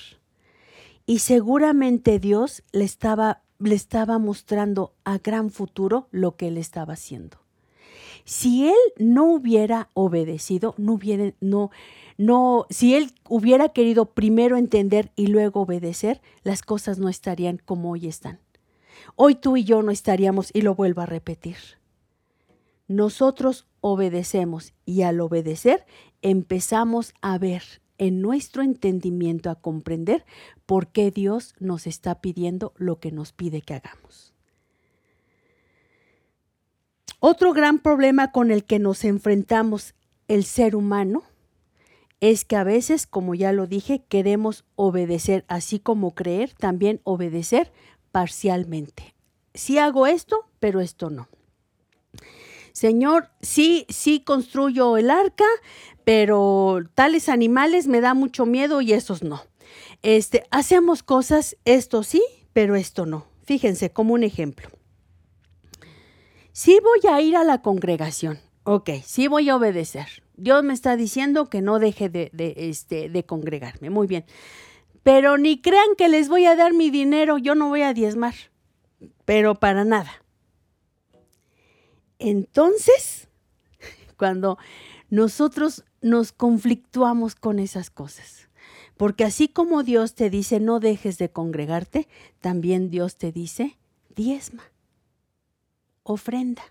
[1.05, 6.95] Y seguramente Dios le estaba, le estaba mostrando a gran futuro lo que él estaba
[6.95, 7.39] haciendo.
[8.25, 11.71] Si él no hubiera obedecido, no hubiera, no,
[12.19, 17.91] no, si él hubiera querido primero entender y luego obedecer, las cosas no estarían como
[17.91, 18.39] hoy están.
[19.17, 21.57] Hoy tú y yo no estaríamos, y lo vuelvo a repetir.
[22.89, 25.87] Nosotros obedecemos y al obedecer
[26.23, 27.63] empezamos a ver
[27.99, 30.25] en nuestro entendimiento a comprender
[30.67, 34.33] por qué Dios nos está pidiendo lo que nos pide que hagamos.
[37.21, 39.95] Otro gran problema con el que nos enfrentamos
[40.29, 41.25] el ser humano
[42.21, 47.73] es que a veces, como ya lo dije, queremos obedecer, así como creer, también obedecer
[48.13, 49.15] parcialmente.
[49.55, 51.29] Sí hago esto, pero esto no.
[52.79, 55.45] Señor, sí, sí construyo el arca,
[56.05, 59.43] pero tales animales me da mucho miedo y esos no.
[60.03, 63.27] Este, hacemos cosas, esto sí, pero esto no.
[63.43, 64.69] Fíjense como un ejemplo.
[66.53, 70.23] Sí voy a ir a la congregación, ok, sí voy a obedecer.
[70.37, 74.25] Dios me está diciendo que no deje de, este, de congregarme, muy bien.
[75.03, 78.37] Pero ni crean que les voy a dar mi dinero, yo no voy a diezmar,
[79.25, 80.13] pero para nada.
[82.19, 83.29] Entonces,
[84.17, 84.59] cuando
[85.11, 88.49] nosotros nos conflictuamos con esas cosas.
[88.97, 92.09] Porque así como Dios te dice no dejes de congregarte,
[92.41, 93.79] también Dios te dice
[94.15, 94.65] diezma,
[96.03, 96.63] ofrenda,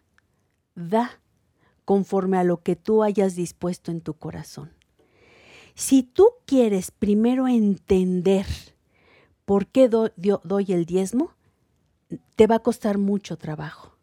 [0.76, 1.22] da
[1.86, 4.74] conforme a lo que tú hayas dispuesto en tu corazón.
[5.74, 8.46] Si tú quieres primero entender
[9.46, 11.32] por qué doy el diezmo,
[12.36, 13.97] te va a costar mucho trabajo.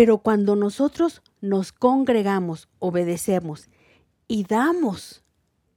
[0.00, 3.68] Pero cuando nosotros nos congregamos, obedecemos
[4.28, 5.22] y damos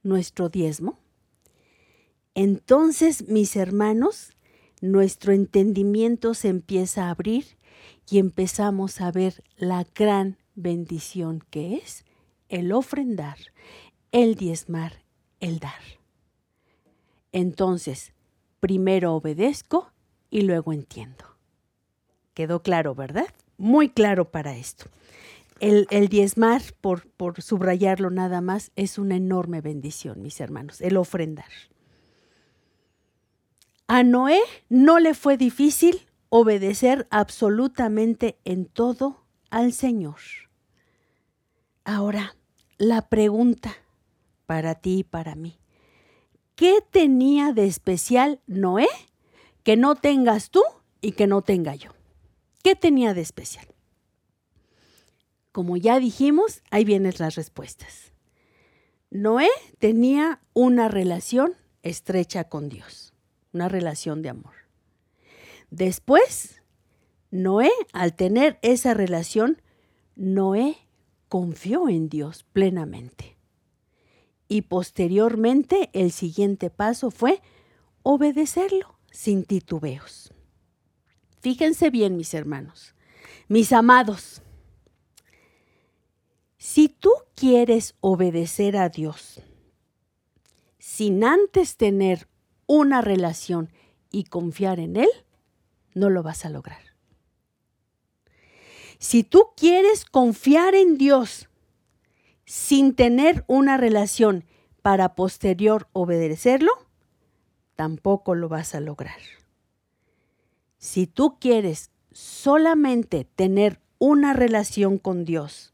[0.02, 0.98] nuestro diezmo,
[2.34, 4.30] entonces, mis hermanos,
[4.80, 7.58] nuestro entendimiento se empieza a abrir
[8.08, 12.06] y empezamos a ver la gran bendición que es
[12.48, 13.36] el ofrendar,
[14.10, 15.02] el diezmar,
[15.40, 15.82] el dar.
[17.30, 18.14] Entonces,
[18.58, 19.92] primero obedezco
[20.30, 21.26] y luego entiendo.
[22.32, 23.26] Quedó claro, ¿verdad?
[23.56, 24.86] Muy claro para esto
[25.60, 31.48] el, diezmar, por, por subrayarlo nada más, es una enorme bendición, mis hermanos, el ofrendar.
[33.86, 40.18] A Noé no le fue difícil obedecer absolutamente en todo al Señor.
[41.84, 42.36] Ahora,
[42.78, 43.74] la pregunta
[44.46, 45.58] para ti y para mí,
[46.56, 48.88] ¿qué tenía de especial Noé
[49.62, 50.62] que no tengas tú
[51.00, 51.90] y que no tenga yo?
[52.64, 53.66] ¿Qué tenía de especial?
[55.52, 58.14] Como ya dijimos, ahí vienen las respuestas.
[59.10, 63.12] Noé tenía una relación estrecha con Dios,
[63.52, 64.54] una relación de amor.
[65.68, 66.62] Después,
[67.30, 69.60] Noé, al tener esa relación,
[70.16, 70.78] Noé
[71.28, 73.36] confió en Dios plenamente.
[74.48, 77.42] Y posteriormente el siguiente paso fue
[78.02, 80.33] obedecerlo sin titubeos.
[81.44, 82.94] Fíjense bien, mis hermanos,
[83.48, 84.40] mis amados.
[86.56, 89.42] Si tú quieres obedecer a Dios
[90.78, 92.28] sin antes tener
[92.66, 93.70] una relación
[94.10, 95.10] y confiar en Él,
[95.92, 96.80] no lo vas a lograr.
[98.98, 101.50] Si tú quieres confiar en Dios
[102.46, 104.46] sin tener una relación
[104.80, 106.72] para posterior obedecerlo,
[107.76, 109.20] tampoco lo vas a lograr.
[110.84, 115.72] Si tú quieres solamente tener una relación con Dios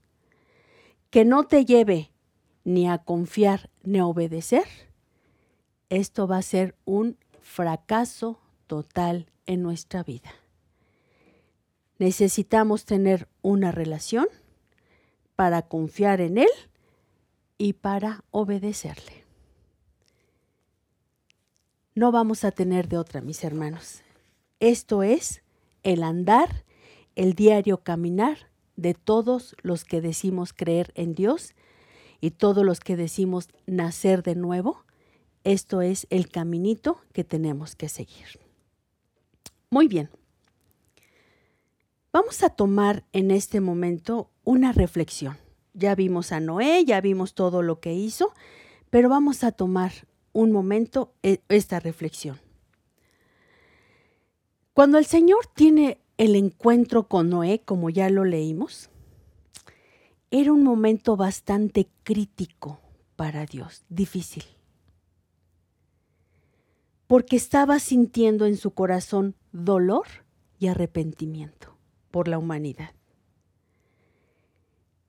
[1.11, 2.13] que no te lleve
[2.63, 4.63] ni a confiar ni a obedecer,
[5.89, 10.31] esto va a ser un fracaso total en nuestra vida.
[11.99, 14.29] Necesitamos tener una relación
[15.35, 16.51] para confiar en Él
[17.59, 19.25] y para obedecerle.
[21.97, 24.05] No vamos a tener de otra, mis hermanos.
[24.61, 25.43] Esto es
[25.83, 26.65] el andar,
[27.17, 31.55] el diario caminar de todos los que decimos creer en Dios
[32.21, 34.85] y todos los que decimos nacer de nuevo.
[35.45, 38.39] Esto es el caminito que tenemos que seguir.
[39.71, 40.11] Muy bien.
[42.13, 45.39] Vamos a tomar en este momento una reflexión.
[45.73, 48.35] Ya vimos a Noé, ya vimos todo lo que hizo,
[48.91, 49.93] pero vamos a tomar
[50.33, 52.50] un momento e, esta reflexión.
[54.73, 58.91] Cuando el Señor tiene el encuentro con Noé, como ya lo leímos,
[60.31, 62.81] era un momento bastante crítico
[63.17, 64.45] para Dios, difícil,
[67.09, 70.07] porque estaba sintiendo en su corazón dolor
[70.61, 71.77] y arrepentimiento
[72.13, 72.95] por la humanidad.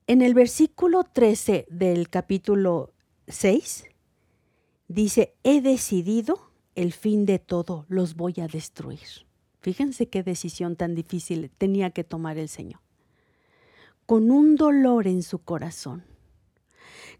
[0.07, 2.93] En el versículo 13 del capítulo
[3.27, 3.85] 6
[4.87, 9.30] dice, he decidido el fin de todo, los voy a destruir.
[9.61, 12.81] Fíjense qué decisión tan difícil tenía que tomar el Señor.
[14.05, 16.03] Con un dolor en su corazón,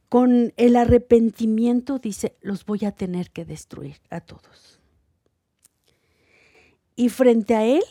[0.09, 4.79] con el arrepentimiento, dice, los voy a tener que destruir a todos.
[6.95, 7.83] Y frente a él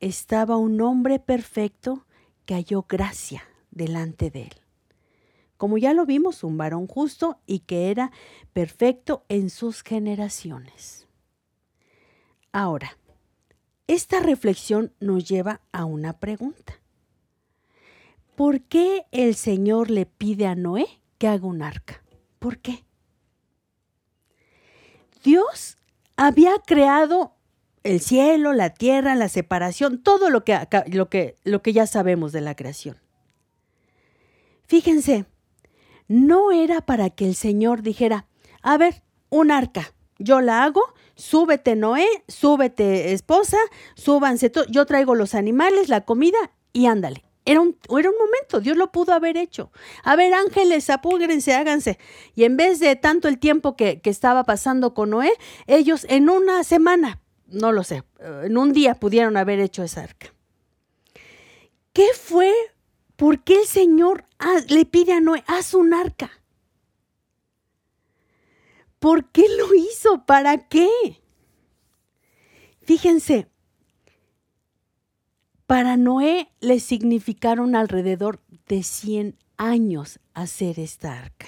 [0.00, 2.06] estaba un hombre perfecto
[2.46, 4.54] que halló gracia delante de él.
[5.56, 8.12] Como ya lo vimos, un varón justo y que era
[8.52, 11.06] perfecto en sus generaciones.
[12.52, 12.96] Ahora,
[13.86, 16.74] esta reflexión nos lleva a una pregunta.
[18.34, 20.86] ¿Por qué el Señor le pide a Noé
[21.18, 22.02] que haga un arca?
[22.38, 22.84] ¿Por qué?
[25.24, 25.78] Dios
[26.16, 27.34] había creado
[27.82, 30.58] el cielo, la tierra, la separación, todo lo que,
[30.92, 32.98] lo que, lo que ya sabemos de la creación.
[34.66, 35.24] Fíjense,
[36.08, 38.26] no era para que el Señor dijera,
[38.62, 40.82] a ver, un arca, yo la hago,
[41.16, 43.58] súbete Noé, súbete esposa,
[43.94, 46.38] súbanse, yo traigo los animales, la comida
[46.72, 47.24] y ándale.
[47.44, 49.70] Era un, era un momento, Dios lo pudo haber hecho.
[50.02, 51.98] A ver, ángeles, apúgrense, háganse.
[52.34, 55.32] Y en vez de tanto el tiempo que, que estaba pasando con Noé,
[55.66, 58.02] ellos en una semana, no lo sé,
[58.42, 60.34] en un día pudieron haber hecho esa arca.
[61.92, 62.52] ¿Qué fue?
[63.14, 64.24] ¿Por qué el Señor
[64.68, 66.30] le pide a Noé, haz un arca?
[69.06, 70.26] ¿Por qué lo hizo?
[70.26, 70.90] ¿Para qué?
[72.82, 73.46] Fíjense,
[75.64, 81.46] para Noé le significaron alrededor de 100 años hacer esta arca.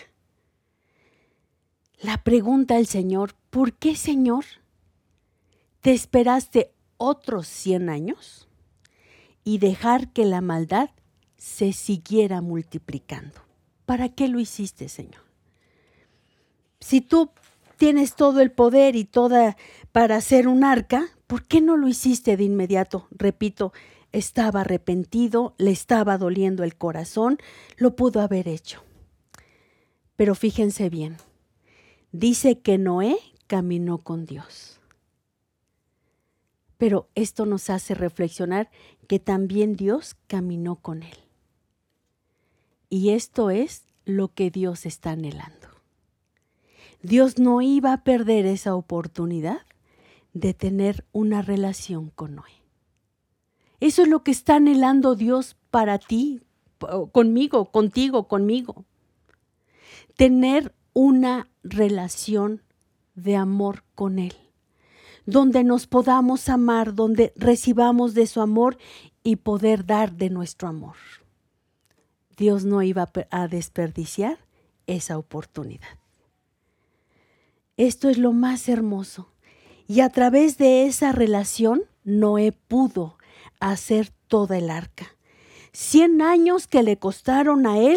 [2.01, 4.45] La pregunta del Señor, ¿por qué Señor?
[5.81, 8.49] ¿Te esperaste otros 100 años
[9.43, 10.91] y dejar que la maldad
[11.37, 13.41] se siguiera multiplicando?
[13.85, 15.27] ¿Para qué lo hiciste, Señor?
[16.81, 17.33] Si tú
[17.79, 19.57] tienes todo el poder y toda
[19.93, 23.09] para hacer un arca, ¿por qué no lo hiciste de inmediato?
[23.11, 23.73] Repito,
[24.13, 27.39] estaba arrepentido, le estaba doliendo el corazón,
[27.77, 28.83] lo pudo haber hecho.
[30.17, 31.17] Pero fíjense bien,
[32.13, 33.17] dice que Noé
[33.47, 34.81] caminó con Dios.
[36.77, 38.71] Pero esto nos hace reflexionar
[39.09, 41.17] que también Dios caminó con él.
[42.91, 45.78] Y esto es lo que Dios está anhelando.
[47.03, 49.61] Dios no iba a perder esa oportunidad
[50.33, 52.53] de tener una relación con Noé.
[53.81, 56.41] Eso es lo que está anhelando Dios para ti,
[57.13, 58.85] conmigo, contigo, conmigo.
[60.17, 62.63] Tener una relación
[63.15, 64.35] de amor con Él,
[65.27, 68.79] donde nos podamos amar, donde recibamos de su amor
[69.23, 70.97] y poder dar de nuestro amor.
[72.37, 74.39] Dios no iba a desperdiciar
[74.87, 75.99] esa oportunidad.
[77.79, 79.31] Esto es lo más hermoso.
[79.87, 83.17] Y a través de esa relación, Noé pudo
[83.61, 85.17] hacer toda el arca.
[85.73, 87.97] Cien años que le costaron a él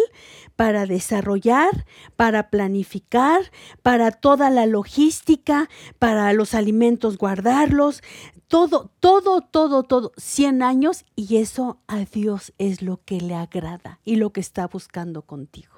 [0.56, 3.42] para desarrollar, para planificar,
[3.82, 5.68] para toda la logística,
[5.98, 8.04] para los alimentos guardarlos,
[8.48, 14.00] todo, todo, todo, todo, cien años y eso a Dios es lo que le agrada
[14.06, 15.71] y lo que está buscando contigo.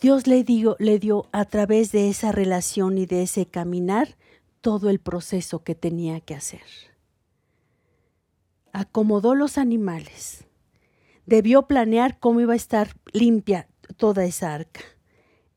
[0.00, 4.16] Dios le dio, le dio a través de esa relación y de ese caminar
[4.60, 6.62] todo el proceso que tenía que hacer.
[8.72, 10.44] Acomodó los animales.
[11.26, 14.80] Debió planear cómo iba a estar limpia toda esa arca.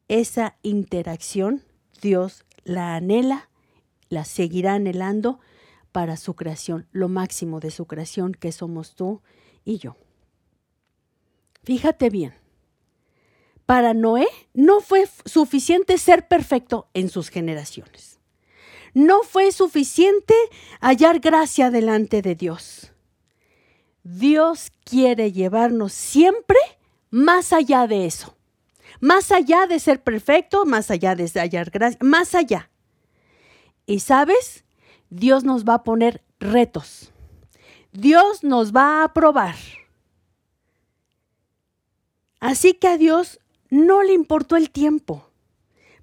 [0.07, 1.63] Esa interacción
[2.01, 3.49] Dios la anhela,
[4.09, 5.39] la seguirá anhelando
[5.91, 9.21] para su creación, lo máximo de su creación que somos tú
[9.63, 9.95] y yo.
[11.63, 12.33] Fíjate bien,
[13.71, 18.19] para Noé no fue suficiente ser perfecto en sus generaciones.
[18.93, 20.33] No fue suficiente
[20.81, 22.91] hallar gracia delante de Dios.
[24.03, 26.57] Dios quiere llevarnos siempre
[27.11, 28.35] más allá de eso.
[28.99, 32.69] Más allá de ser perfecto, más allá de hallar gracia, más allá.
[33.85, 34.65] Y sabes,
[35.09, 37.13] Dios nos va a poner retos.
[37.93, 39.55] Dios nos va a probar.
[42.41, 43.39] Así que a Dios
[43.71, 45.25] no le importó el tiempo.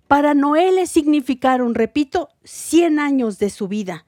[0.08, 4.06] Para Noé le significaron, repito, 100 años de su vida,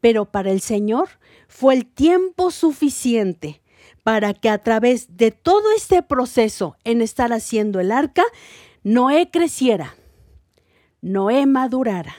[0.00, 1.08] pero para el Señor
[1.48, 3.60] fue el tiempo suficiente
[4.04, 8.24] para que a través de todo este proceso en estar haciendo el arca,
[8.84, 9.96] Noé creciera,
[11.00, 12.14] Noé madurara,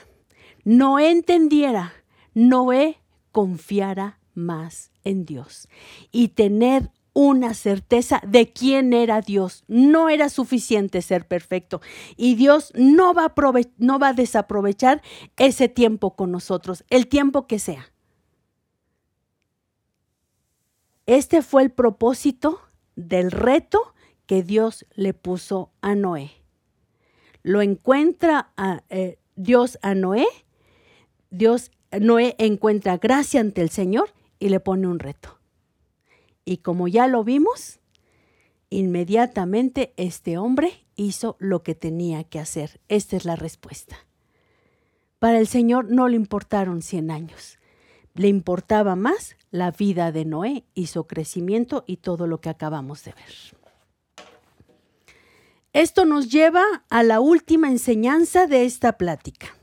[0.64, 1.94] Noé entendiera,
[2.34, 2.98] Noé
[3.32, 5.68] confiara más en Dios
[6.10, 9.64] y tener una certeza de quién era Dios.
[9.68, 11.80] No era suficiente ser perfecto.
[12.16, 13.32] Y Dios no va,
[14.08, 15.00] a desaprovechar
[15.36, 17.90] ese tiempo con nosotros, el tiempo que sea.
[21.06, 22.60] Este fue el propósito
[22.96, 23.94] del reto
[24.26, 26.32] que Dios le puso a Noé.
[27.42, 28.52] Lo encuentra
[28.88, 30.26] eh, Dios a Noé.
[31.30, 35.43] Dios, Noé encuentra gracia ante el Señor y le pone un reto.
[36.44, 37.80] Y como ya lo vimos,
[38.70, 42.80] inmediatamente este hombre hizo lo que tenía que hacer.
[42.88, 43.96] Esta es la respuesta.
[45.18, 47.58] Para el Señor no le importaron 100 años.
[48.14, 53.04] Le importaba más la vida de Noé y su crecimiento y todo lo que acabamos
[53.04, 53.54] de ver.
[55.72, 59.56] Esto nos lleva a la última enseñanza de esta plática.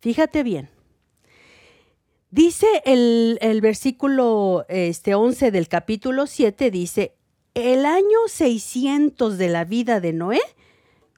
[0.00, 0.68] Fíjate bien.
[2.32, 7.14] Dice el, versículo este, 11 del capítulo 7, dice,
[7.52, 10.40] el año 600 de la vida de Noé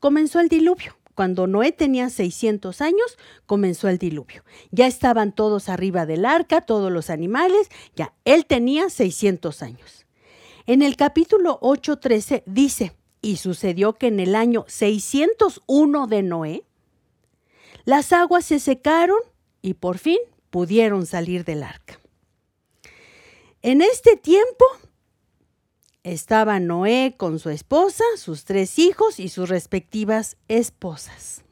[0.01, 0.97] comenzó el diluvio.
[1.15, 4.43] Cuando Noé tenía 600 años, comenzó el diluvio.
[4.73, 10.07] Ya estaban todos arriba del arca, todos los animales, ya él tenía 600 años.
[10.67, 16.65] En el capítulo 8.13 dice, y sucedió que en el año 601 de Noé,
[17.85, 19.21] las aguas se secaron
[19.63, 20.19] y por fin
[20.55, 21.99] pudieron salir del arca.
[23.61, 24.65] En este tiempo
[26.05, 31.43] estaba Noé con su esposa, sus tres hijos y sus respectivas esposas.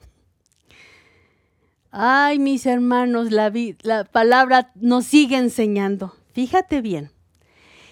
[1.91, 6.15] Ay, mis hermanos, la, la, palabra nos sigue enseñando.
[6.33, 7.11] Fíjate bien,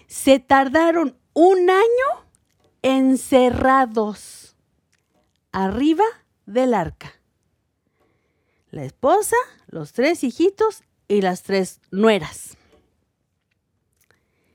[0.07, 2.25] se tardaron un año
[2.83, 4.55] encerrados
[5.51, 6.05] arriba
[6.47, 7.15] del arca.
[8.71, 9.35] La esposa,
[9.67, 12.57] los tres hijitos y las tres nueras.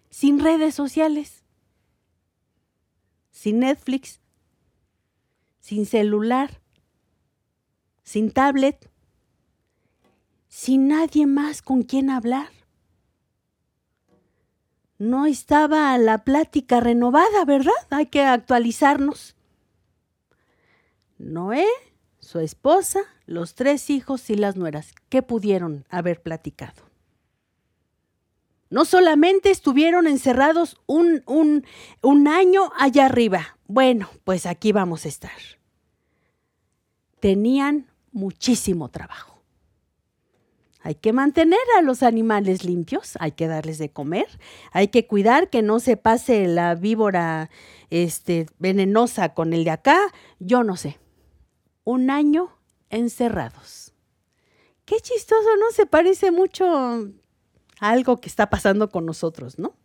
[0.09, 1.43] Sin redes sociales,
[3.29, 4.21] sin Netflix,
[5.59, 6.61] sin celular,
[8.03, 8.89] sin tablet,
[10.47, 12.47] sin nadie más con quien hablar.
[14.97, 17.73] No estaba la plática renovada, ¿verdad?
[17.89, 19.35] Hay que actualizarnos.
[21.17, 21.67] Noé
[22.21, 24.93] su esposa, los tres hijos y las nueras.
[25.09, 26.83] ¿Qué pudieron haber platicado?
[28.69, 31.63] No solamente estuvieron encerrados un
[32.27, 33.57] año allá arriba.
[33.67, 35.31] Bueno, pues aquí vamos a estar.
[37.19, 39.35] Tenían muchísimo trabajo.
[40.81, 44.27] Hay que mantener a los animales limpios, hay que darles de comer,
[44.71, 47.49] hay que cuidar que no se pase la víbora
[47.89, 49.97] este, venenosa con el de acá,
[50.37, 50.99] yo no sé.
[51.85, 52.51] Un año
[52.89, 53.93] encerrados.
[54.85, 55.71] Qué chistoso, ¿no?
[55.71, 57.01] Se parece mucho a
[57.79, 59.75] algo que está pasando con nosotros, ¿no?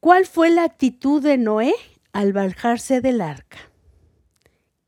[0.00, 1.74] ¿Cuál fue la actitud de Noé
[2.12, 3.58] al bajarse del arca?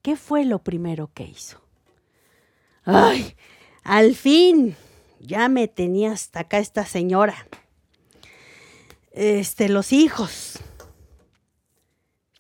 [0.03, 1.63] ¿Qué fue lo primero que hizo?
[2.85, 3.35] Ay,
[3.83, 4.77] al fin,
[5.21, 7.49] ya me tenía hasta acá esta señora.
[9.13, 10.59] Este, los hijos.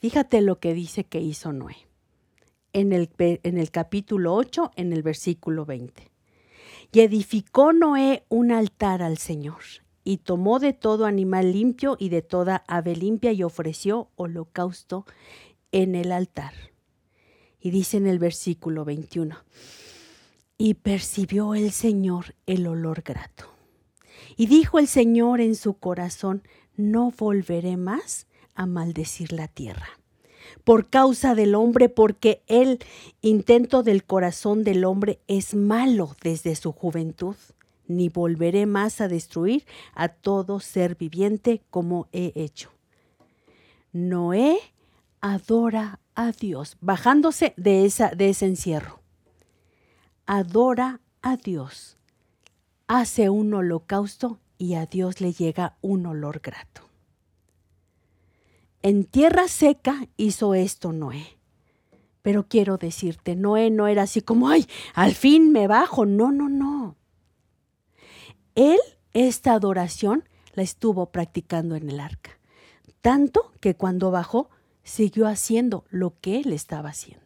[0.01, 1.86] Fíjate lo que dice que hizo Noé.
[2.77, 6.11] En el, en el capítulo 8, en el versículo 20.
[6.93, 9.63] Y edificó Noé un altar al Señor,
[10.05, 15.07] y tomó de todo animal limpio y de toda ave limpia y ofreció holocausto
[15.73, 16.53] en el altar.
[17.59, 19.39] Y dice en el versículo 21,
[20.59, 23.47] y percibió el Señor el olor grato.
[24.37, 26.43] Y dijo el Señor en su corazón,
[26.77, 29.99] no volveré más a maldecir la tierra.
[30.65, 32.81] Por causa del hombre, porque el
[33.21, 37.37] intento del corazón del hombre es malo desde su juventud,
[37.87, 42.71] ni volveré más a destruir a todo ser viviente como he hecho.
[43.93, 44.59] Noé
[45.21, 49.01] adora a Dios, bajándose de, esa, de ese encierro
[50.27, 51.97] adora a Dios,
[52.89, 56.86] hace un holocausto y a Dios le llega un olor grato.
[58.83, 61.39] En tierra seca hizo esto Noé.
[62.23, 66.07] Pero quiero decirte, Noé no era así como, ay, al fin me bajo.
[66.07, 66.97] No, no, no.
[68.55, 68.79] Él
[69.13, 72.39] esta adoración la estuvo practicando en el arca.
[73.01, 74.51] Tanto que cuando bajó,
[74.83, 77.25] siguió haciendo lo que él estaba haciendo.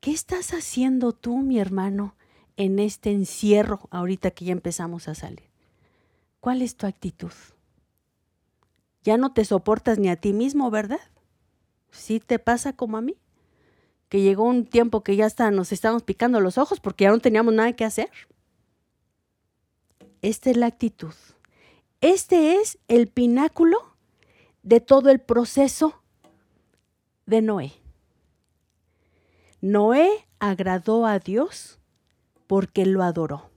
[0.00, 2.16] ¿Qué estás haciendo tú, mi hermano,
[2.56, 5.48] en este encierro ahorita que ya empezamos a salir?
[6.40, 7.32] ¿Cuál es tu actitud?
[9.04, 11.00] Ya no te soportas ni a ti mismo, ¿verdad?
[11.90, 13.16] ¿Sí te pasa como a mí?
[14.08, 17.20] Que llegó un tiempo que ya hasta nos estábamos picando los ojos porque ya no
[17.20, 18.10] teníamos nada que hacer.
[20.22, 21.14] Esta es la actitud.
[22.00, 23.94] Este es el pináculo
[24.62, 26.02] de todo el proceso
[27.26, 27.72] de Noé.
[29.60, 31.78] Noé agradó a Dios
[32.46, 33.53] porque lo adoró.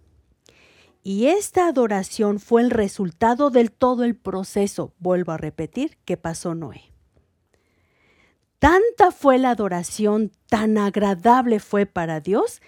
[1.10, 6.54] Y esta adoración fue el resultado del todo el proceso, vuelvo a repetir, que pasó
[6.54, 6.92] Noé.
[8.60, 12.62] Tanta fue la adoración, tan agradable fue para Dios,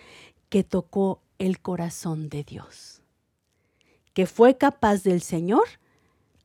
[0.48, 3.02] que tocó el corazón de Dios,
[4.14, 5.66] que fue capaz del Señor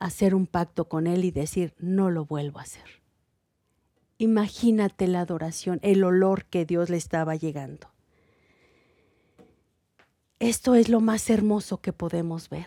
[0.00, 3.04] hacer un pacto con Él y decir, no lo vuelvo a hacer.
[4.18, 7.93] Imagínate la adoración, el olor que Dios le estaba llegando.
[10.44, 12.66] Esto es lo más hermoso que podemos ver.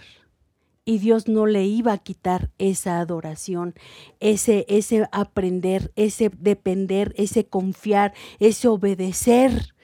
[0.83, 3.75] Y Dios no le iba a quitar esa adoración,
[4.19, 9.75] ese, ese aprender, ese depender, ese confiar, ese obedecer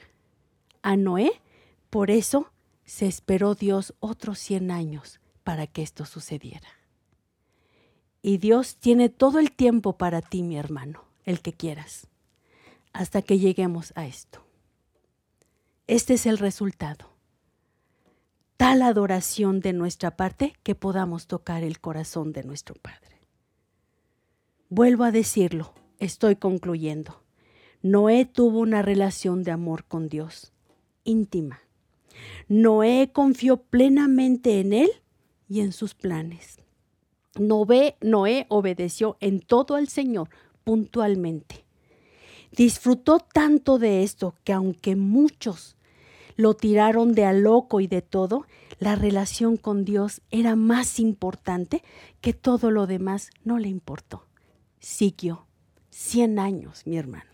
[0.82, 1.40] a Noé.
[1.88, 2.50] Por eso
[2.84, 6.68] se esperó Dios otros 100 años para que esto sucediera.
[8.22, 12.08] Y Dios tiene todo el tiempo para ti, mi hermano el que quieras,
[12.92, 14.44] hasta que lleguemos a esto.
[15.86, 17.13] Este es el resultado.
[18.64, 23.20] Tal adoración de nuestra parte que podamos tocar el corazón de nuestro Padre.
[24.70, 27.22] Vuelvo a decirlo, estoy concluyendo.
[27.82, 30.54] Noé tuvo una relación de amor con Dios,
[31.04, 31.60] íntima.
[32.48, 34.90] Noé confió plenamente en Él
[35.46, 36.56] y en sus planes.
[37.38, 40.30] Noé, Noé obedeció en todo al Señor
[40.64, 41.66] puntualmente.
[42.50, 45.73] Disfrutó tanto de esto que aunque muchos
[46.36, 48.46] lo tiraron de a loco y de todo,
[48.78, 51.82] la relación con Dios era más importante
[52.20, 54.26] que todo lo demás no le importó.
[54.78, 55.46] Siguió.
[55.90, 57.30] Cien años, mi hermano.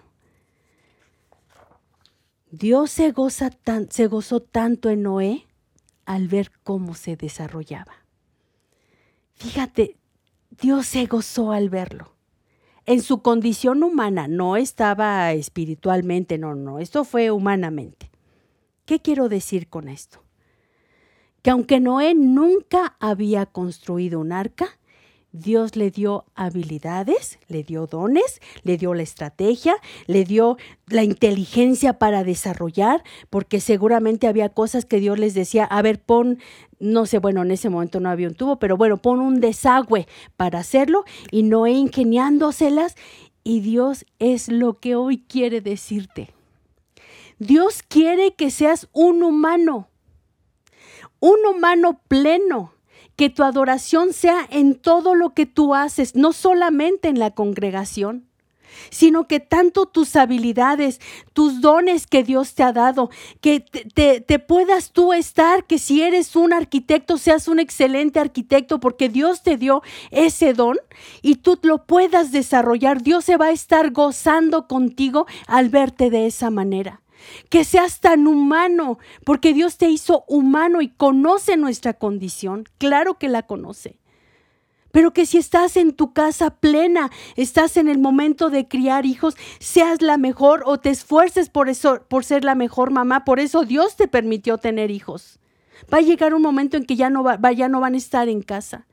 [2.50, 3.50] Dios se, goza
[3.88, 5.46] se gozó tanto en Noé
[6.04, 8.04] al ver cómo se desarrollaba.
[9.32, 9.96] Fíjate,
[10.50, 12.20] Dios se gozó al verlo
[12.86, 18.09] en su condición humana, no estaba espiritualmente, no, no, esto fue humanamente.
[18.90, 20.24] ¿Qué quiero decir con esto?
[21.42, 24.80] Que aunque Noé nunca había construido un arca,
[25.30, 29.76] Dios le dio habilidades, le dio dones, le dio la estrategia,
[30.08, 30.56] le dio
[30.88, 36.40] la inteligencia para desarrollar, porque seguramente había cosas que Dios les decía, a ver, pon,
[36.80, 40.08] no sé, bueno, en ese momento no había un tubo, pero bueno, pon un desagüe
[40.36, 42.96] para hacerlo y Noé ingeniándoselas.
[43.44, 46.34] Y Dios es lo que hoy quiere decirte.
[47.40, 49.88] Dios quiere que seas un humano,
[51.20, 52.74] un humano pleno
[53.16, 58.26] que tu adoración sea en todo lo que tú haces, no solamente en la congregación
[58.90, 61.00] sino que tanto tus habilidades,
[61.32, 63.10] tus dones que Dios te ha dado,
[63.40, 68.78] que te, te, puedas tú estar, que si eres un arquitecto, seas un excelente arquitecto,
[68.78, 69.82] porque Dios te dio
[70.12, 70.78] ese don
[71.20, 73.02] y tú lo puedas desarrollar.
[73.02, 77.02] Dios se va a estar gozando contigo al verte de esa manera
[77.48, 83.28] que seas tan humano, porque Dios te hizo humano y conoce nuestra condición, claro que
[83.28, 83.98] la conoce.
[84.92, 89.36] Pero que si estás en tu casa plena, estás en el momento de criar hijos,
[89.60, 93.24] seas la mejor o te esfuerces por eso, por ser la mejor mamá.
[93.24, 95.38] Por eso Dios te permitió tener hijos.
[95.92, 98.28] Va a llegar un momento en que ya no, va, ya no van a estar
[98.28, 98.86] en casa.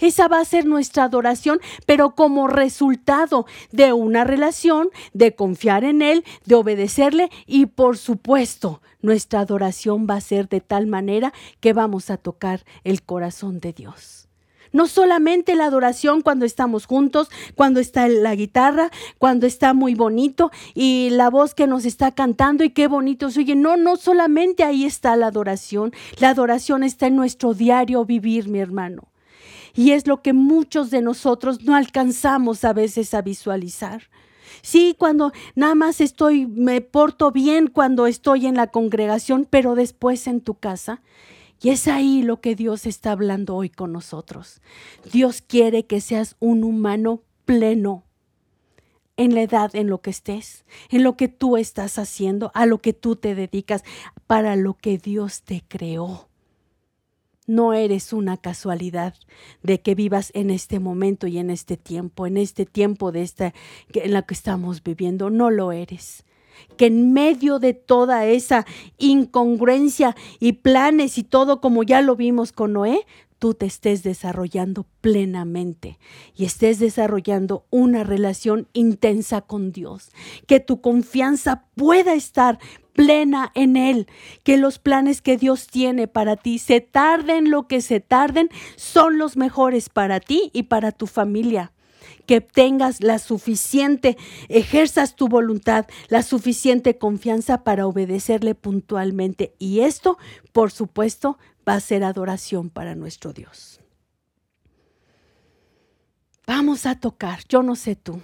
[0.00, 6.02] Esa va a ser nuestra adoración, pero como resultado de una relación, de confiar en
[6.02, 11.72] Él, de obedecerle y por supuesto nuestra adoración va a ser de tal manera que
[11.72, 14.28] vamos a tocar el corazón de Dios.
[14.72, 20.50] No solamente la adoración cuando estamos juntos, cuando está la guitarra, cuando está muy bonito
[20.74, 23.54] y la voz que nos está cantando y qué bonito se oye.
[23.54, 25.92] No, no solamente ahí está la adoración.
[26.18, 29.04] La adoración está en nuestro diario vivir, mi hermano.
[29.74, 34.08] Y es lo que muchos de nosotros no alcanzamos a veces a visualizar.
[34.62, 40.26] Sí, cuando nada más estoy, me porto bien cuando estoy en la congregación, pero después
[40.26, 41.02] en tu casa.
[41.60, 44.60] Y es ahí lo que Dios está hablando hoy con nosotros.
[45.12, 48.04] Dios quiere que seas un humano pleno
[49.16, 52.78] en la edad en lo que estés, en lo que tú estás haciendo, a lo
[52.78, 53.84] que tú te dedicas,
[54.26, 56.28] para lo que Dios te creó.
[57.46, 59.14] No eres una casualidad
[59.62, 63.54] de que vivas en este momento y en este tiempo, en este tiempo de esta
[63.92, 65.30] en la que estamos viviendo.
[65.30, 66.24] No lo eres.
[66.76, 68.64] Que en medio de toda esa
[68.96, 73.04] incongruencia y planes y todo como ya lo vimos con Noé,
[73.38, 75.98] tú te estés desarrollando plenamente
[76.34, 80.12] y estés desarrollando una relación intensa con Dios,
[80.46, 82.58] que tu confianza pueda estar
[82.94, 84.06] plena en Él,
[84.42, 89.18] que los planes que Dios tiene para ti, se tarden lo que se tarden, son
[89.18, 91.72] los mejores para ti y para tu familia
[92.26, 94.16] que tengas la suficiente,
[94.48, 99.54] ejerzas tu voluntad, la suficiente confianza para obedecerle puntualmente.
[99.58, 100.16] Y esto,
[100.52, 101.38] por supuesto,
[101.68, 103.80] va a ser adoración para nuestro Dios.
[106.46, 108.20] Vamos a tocar, yo no sé tú,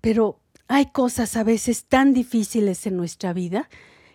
[0.00, 3.68] pero hay cosas a veces tan difíciles en nuestra vida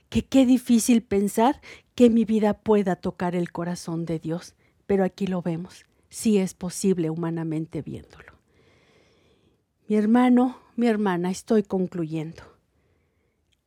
[0.10, 1.62] que qué difícil pensar
[1.96, 4.56] que mi vida pueda tocar el corazón de Dios.
[4.88, 8.34] Pero aquí lo vemos, si es posible humanamente viéndolo.
[9.88, 12.44] Mi hermano, mi hermana, estoy concluyendo.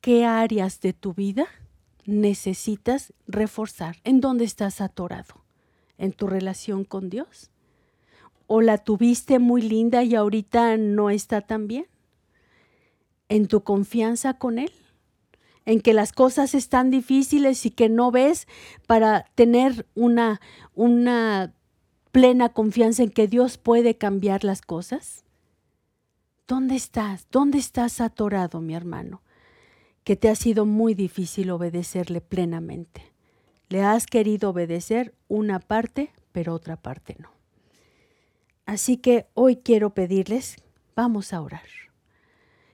[0.00, 1.46] ¿Qué áreas de tu vida
[2.04, 3.98] necesitas reforzar?
[4.02, 5.44] ¿En dónde estás atorado?
[5.98, 7.50] ¿En tu relación con Dios?
[8.48, 11.86] ¿O la tuviste muy linda y ahorita no está tan bien?
[13.32, 14.72] En tu confianza con Él,
[15.64, 18.46] en que las cosas están difíciles y que no ves
[18.86, 20.42] para tener una,
[20.74, 21.54] una
[22.10, 25.24] plena confianza en que Dios puede cambiar las cosas?
[26.46, 27.26] ¿Dónde estás?
[27.30, 29.22] ¿Dónde estás atorado, mi hermano?
[30.04, 33.14] Que te ha sido muy difícil obedecerle plenamente.
[33.70, 37.30] Le has querido obedecer una parte, pero otra parte no.
[38.66, 40.56] Así que hoy quiero pedirles,
[40.94, 41.62] vamos a orar.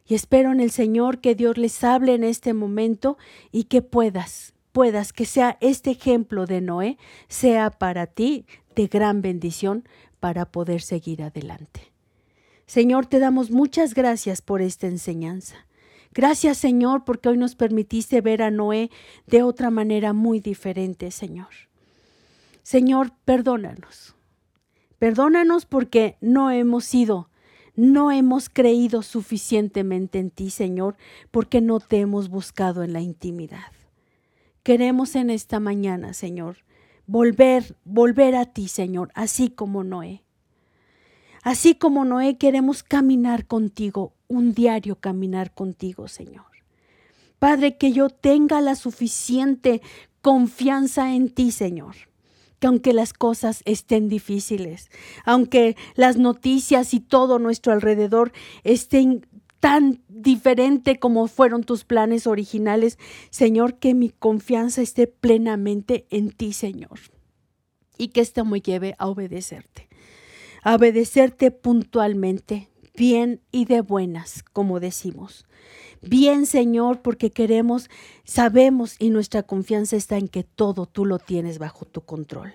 [0.08, 3.18] Y espero en el Señor que Dios les hable en este momento
[3.52, 6.96] y que puedas, puedas, que sea este ejemplo de Noé,
[7.28, 9.86] sea para ti de gran bendición
[10.18, 11.92] para poder seguir adelante.
[12.66, 15.66] Señor, te damos muchas gracias por esta enseñanza.
[16.14, 18.90] Gracias, Señor, porque hoy nos permitiste ver a Noé
[19.26, 21.48] de otra manera muy diferente, Señor.
[22.62, 24.14] Señor, perdónanos.
[24.98, 27.28] Perdónanos porque no hemos sido
[27.78, 30.96] no hemos creído suficientemente en ti, Señor,
[31.30, 33.70] porque no te hemos buscado en la intimidad.
[34.64, 36.56] Queremos en esta mañana, Señor,
[37.06, 40.24] volver, volver a ti, Señor, así como Noé.
[41.44, 46.46] Así como Noé queremos caminar contigo, un diario caminar contigo, Señor.
[47.38, 49.82] Padre, que yo tenga la suficiente
[50.20, 51.94] confianza en ti, Señor
[52.58, 54.90] que aunque las cosas estén difíciles,
[55.24, 58.32] aunque las noticias y todo nuestro alrededor
[58.64, 59.26] estén
[59.60, 62.98] tan diferente como fueron tus planes originales,
[63.30, 67.00] Señor, que mi confianza esté plenamente en ti, Señor.
[67.96, 69.88] Y que esto me lleve a obedecerte,
[70.62, 75.46] a obedecerte puntualmente, bien y de buenas, como decimos.
[76.02, 77.90] Bien, Señor, porque queremos,
[78.24, 82.54] sabemos y nuestra confianza está en que todo tú lo tienes bajo tu control.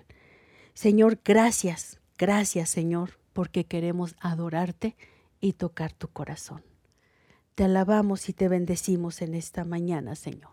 [0.73, 4.95] Señor, gracias, gracias, Señor, porque queremos adorarte
[5.41, 6.63] y tocar tu corazón.
[7.55, 10.51] Te alabamos y te bendecimos en esta mañana, Señor,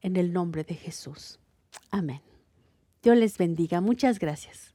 [0.00, 1.38] en el nombre de Jesús.
[1.90, 2.22] Amén.
[3.02, 3.80] Dios les bendiga.
[3.80, 4.73] Muchas gracias.